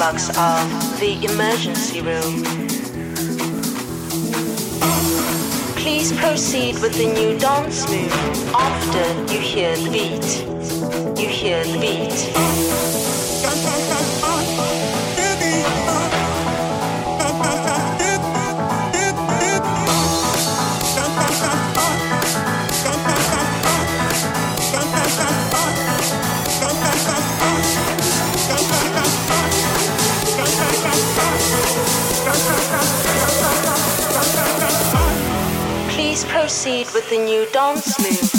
of 0.09 0.99
the 0.99 1.23
emergency 1.23 2.01
room. 2.01 2.43
Please 5.75 6.11
proceed 6.13 6.79
with 6.81 6.97
the 6.97 7.13
new 7.13 7.37
dance 7.37 7.87
move 7.91 8.11
after 8.55 9.31
you 9.31 9.39
hear 9.39 9.77
the 9.77 9.91
beat. 9.91 11.21
You 11.21 11.27
hear 11.27 11.63
the 11.63 11.79
beat. 11.79 12.88
with 36.99 37.09
the 37.11 37.17
new 37.17 37.45
dance 37.53 37.97
move. 37.99 38.38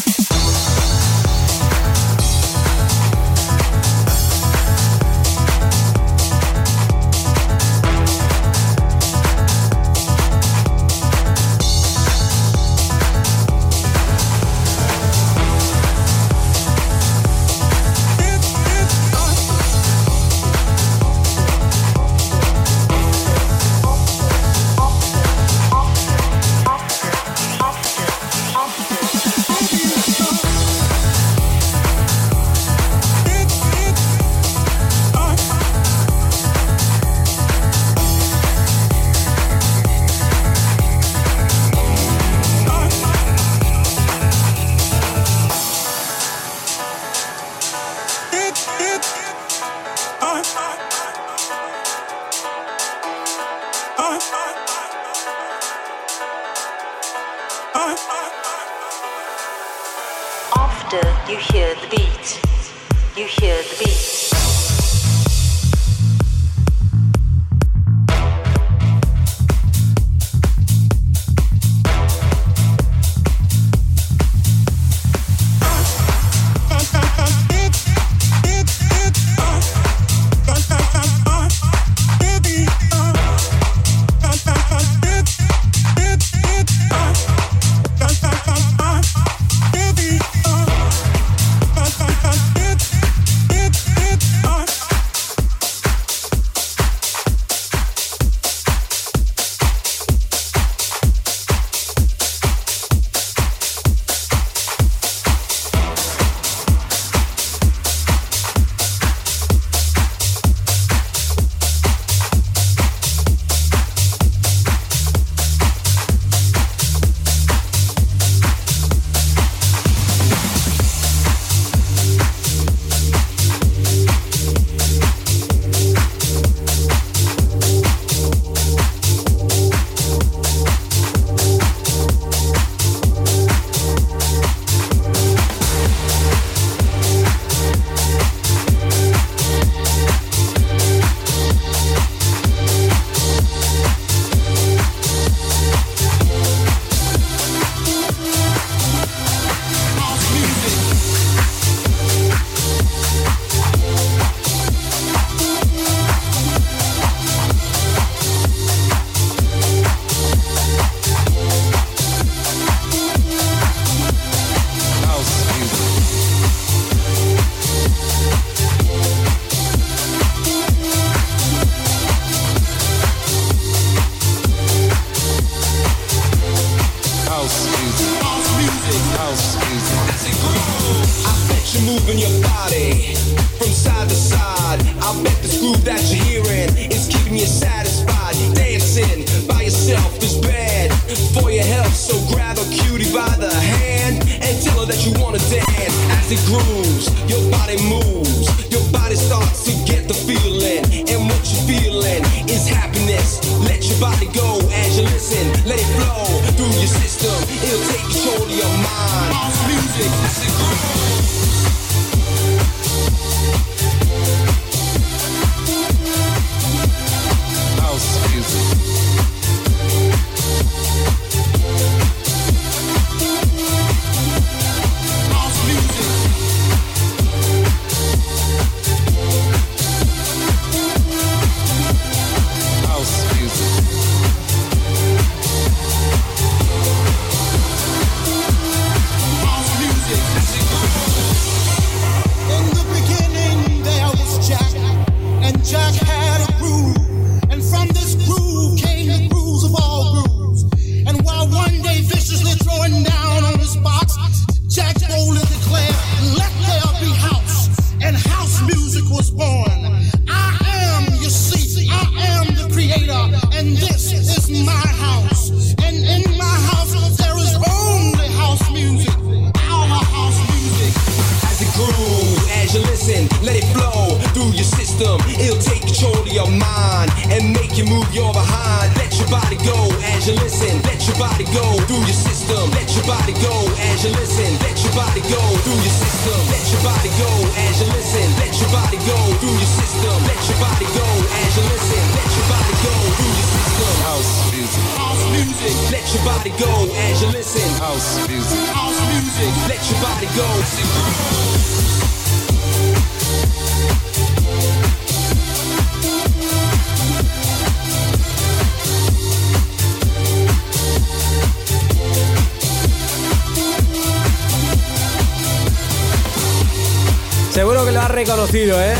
Reconocido, 318.12 318.80
¿eh? 318.80 318.94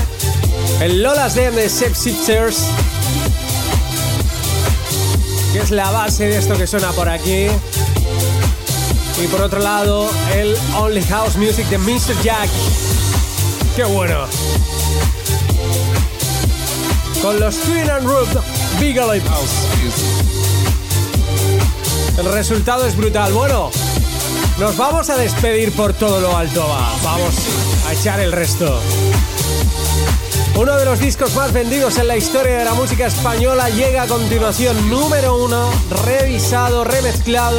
El 0.81 1.03
Lola's 1.03 1.35
Den 1.35 1.55
de 1.55 1.69
Sep 1.69 1.95
Sisters. 1.95 2.59
Que 5.53 5.61
es 5.61 5.71
la 5.71 5.91
base 5.91 6.27
de 6.27 6.39
esto 6.39 6.57
que 6.57 6.67
suena 6.67 6.91
por 6.93 7.09
aquí. 7.09 7.47
Y 9.23 9.27
por 9.27 9.43
otro 9.43 9.61
lado, 9.61 10.11
el 10.35 10.57
Only 10.77 11.03
House 11.03 11.37
Music 11.37 11.67
de 11.69 11.79
Mr. 11.79 12.21
Jack. 12.23 12.49
¡Qué 13.77 13.85
bueno! 13.85 14.27
Con 17.21 17.39
los 17.39 17.57
Twin 17.57 17.91
and 17.91 18.07
Root 18.07 18.29
Beagle 18.79 19.21
House. 19.21 19.51
El 22.19 22.33
resultado 22.33 22.87
es 22.87 22.97
brutal. 22.97 23.33
Bueno, 23.33 23.71
nos 24.59 24.77
vamos 24.77 25.11
a 25.11 25.17
despedir 25.17 25.73
por 25.73 25.93
todo 25.93 26.21
lo 26.21 26.37
alto, 26.37 26.67
va. 26.69 26.93
Vamos 27.03 27.35
a 27.91 27.93
echar 27.93 28.21
el 28.21 28.31
resto. 28.31 28.81
Uno 30.55 30.77
de 30.77 30.85
los 30.85 31.01
discos 31.01 31.35
más 31.35 31.53
vendidos 31.53 31.99
en 31.99 32.07
la 32.07 32.17
historia 32.17 32.59
de 32.59 32.65
la 32.65 32.73
música 32.75 33.09
española 33.09 33.69
llega 33.69 34.03
a 34.03 34.07
continuación, 34.07 34.89
número 34.89 35.45
uno, 35.45 35.69
revisado, 36.07 36.85
remezclado. 36.85 37.59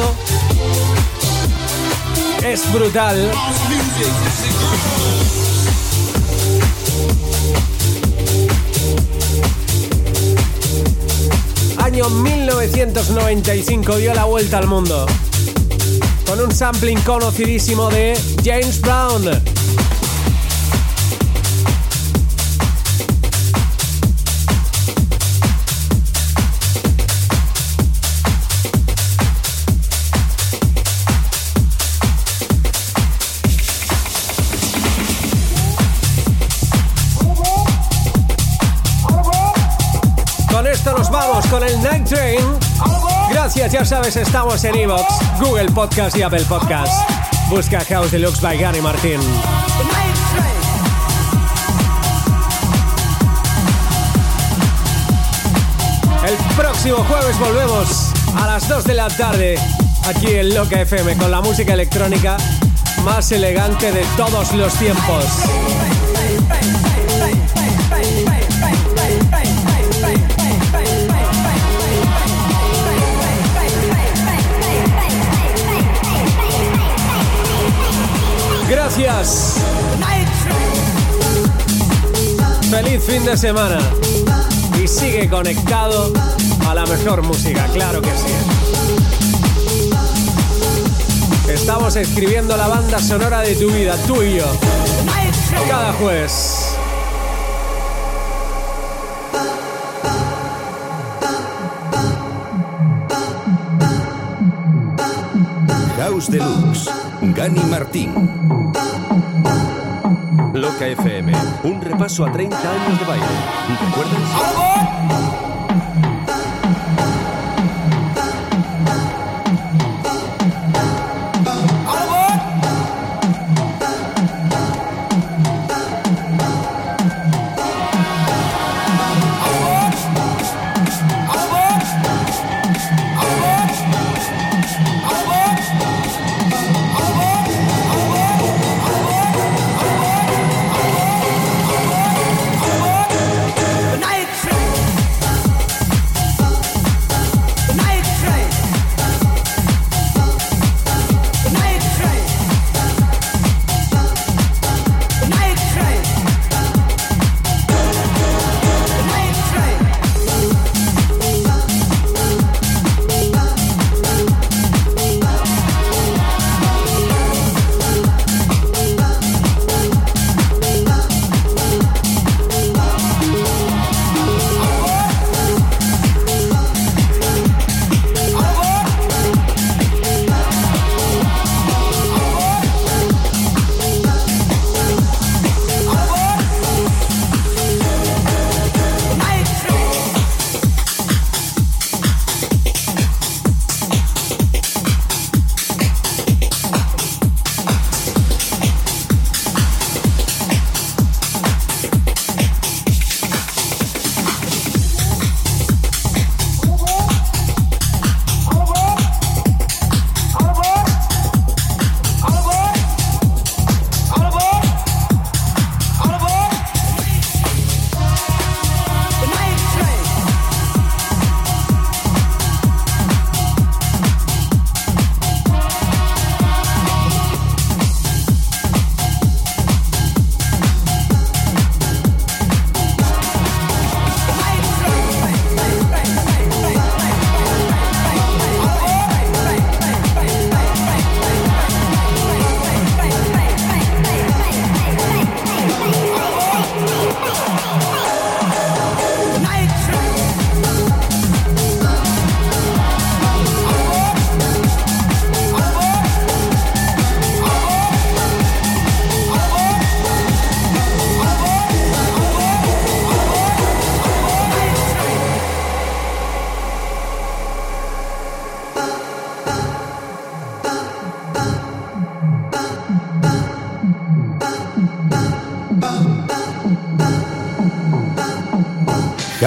Es 2.42 2.72
brutal. 2.72 3.30
Año 11.76 12.08
1995 12.08 13.96
dio 13.96 14.14
la 14.14 14.24
vuelta 14.24 14.56
al 14.56 14.66
mundo 14.66 15.06
con 16.26 16.40
un 16.40 16.54
sampling 16.54 17.00
conocidísimo 17.02 17.90
de 17.90 18.18
James 18.42 18.80
Brown. 18.80 19.51
Con 41.52 41.62
el 41.62 41.82
Night 41.82 42.08
Train. 42.08 42.40
Gracias, 43.30 43.72
ya 43.72 43.84
sabes, 43.84 44.16
estamos 44.16 44.64
en 44.64 44.74
Evox, 44.74 45.04
Google 45.38 45.70
Podcast 45.70 46.16
y 46.16 46.22
Apple 46.22 46.44
Podcast. 46.48 47.06
Busca 47.50 47.84
House 47.84 48.10
Deluxe 48.10 48.40
by 48.40 48.56
Gary 48.56 48.80
Martín. 48.80 49.20
El 56.26 56.36
próximo 56.56 57.04
jueves 57.04 57.38
volvemos 57.38 58.12
a 58.34 58.46
las 58.46 58.66
2 58.66 58.84
de 58.84 58.94
la 58.94 59.08
tarde 59.08 59.58
aquí 60.06 60.28
en 60.28 60.54
Loca 60.54 60.80
FM 60.80 61.18
con 61.18 61.30
la 61.30 61.42
música 61.42 61.74
electrónica 61.74 62.38
más 63.04 63.30
elegante 63.30 63.92
de 63.92 64.06
todos 64.16 64.54
los 64.54 64.72
tiempos. 64.76 65.26
Gracias. 78.94 79.56
Feliz 82.70 83.02
fin 83.02 83.24
de 83.24 83.38
semana. 83.38 83.78
Y 84.82 84.86
sigue 84.86 85.30
conectado 85.30 86.12
a 86.68 86.74
la 86.74 86.84
mejor 86.84 87.22
música, 87.22 87.66
claro 87.72 88.02
que 88.02 88.10
sí. 88.10 88.34
Estamos 91.50 91.96
escribiendo 91.96 92.54
la 92.54 92.68
banda 92.68 92.98
sonora 92.98 93.40
de 93.40 93.54
tu 93.54 93.70
vida, 93.70 93.96
tú 94.06 94.22
y 94.22 94.36
yo. 94.36 94.46
Cada 95.68 95.94
jueves. 95.94 96.76
House 105.96 106.28
Deluxe, 106.28 106.90
Gani 107.30 107.60
Martín. 107.70 108.12
Loca 110.54 110.86
FM, 110.88 111.32
un 111.62 111.80
repaso 111.80 112.26
a 112.26 112.32
30 112.32 112.56
años 112.58 112.98
de 112.98 113.04
baile. 113.06 113.24
¿Recuerdas? 113.86 115.41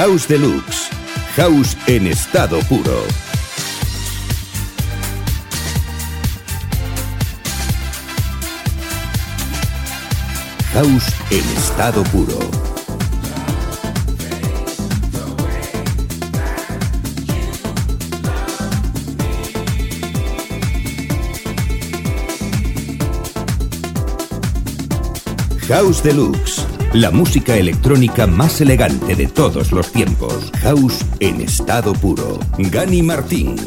House 0.06 0.28
Deluxe. 0.28 0.92
House 1.36 1.76
en 1.88 2.06
estado 2.06 2.60
puro. 2.70 3.08
House 10.74 11.12
en 11.32 11.58
estado 11.58 12.04
puro. 12.04 12.38
House 25.68 26.04
Deluxe, 26.04 26.68
la 26.96 27.12
música 27.12 27.58
electrónica 27.58 28.26
más 28.26 28.62
elegante 28.62 29.18
de 29.18 29.28
todos 29.28 29.74
los 29.74 29.92
tiempos. 29.92 30.50
House 30.62 31.06
en 31.20 31.42
estado 31.42 31.92
puro. 31.92 32.40
Gani 32.58 33.04
Martín. 33.04 33.58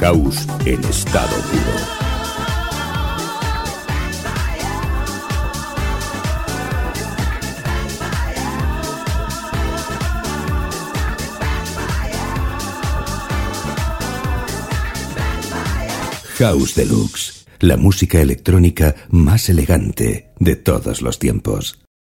House 0.00 0.46
en 0.64 0.82
estado 0.84 1.36
puro. 1.50 1.93
House 16.38 16.74
Deluxe, 16.74 17.46
la 17.60 17.76
música 17.76 18.20
electrónica 18.20 18.96
más 19.08 19.48
elegante 19.48 20.32
de 20.40 20.56
todos 20.56 21.00
los 21.00 21.20
tiempos. 21.20 21.83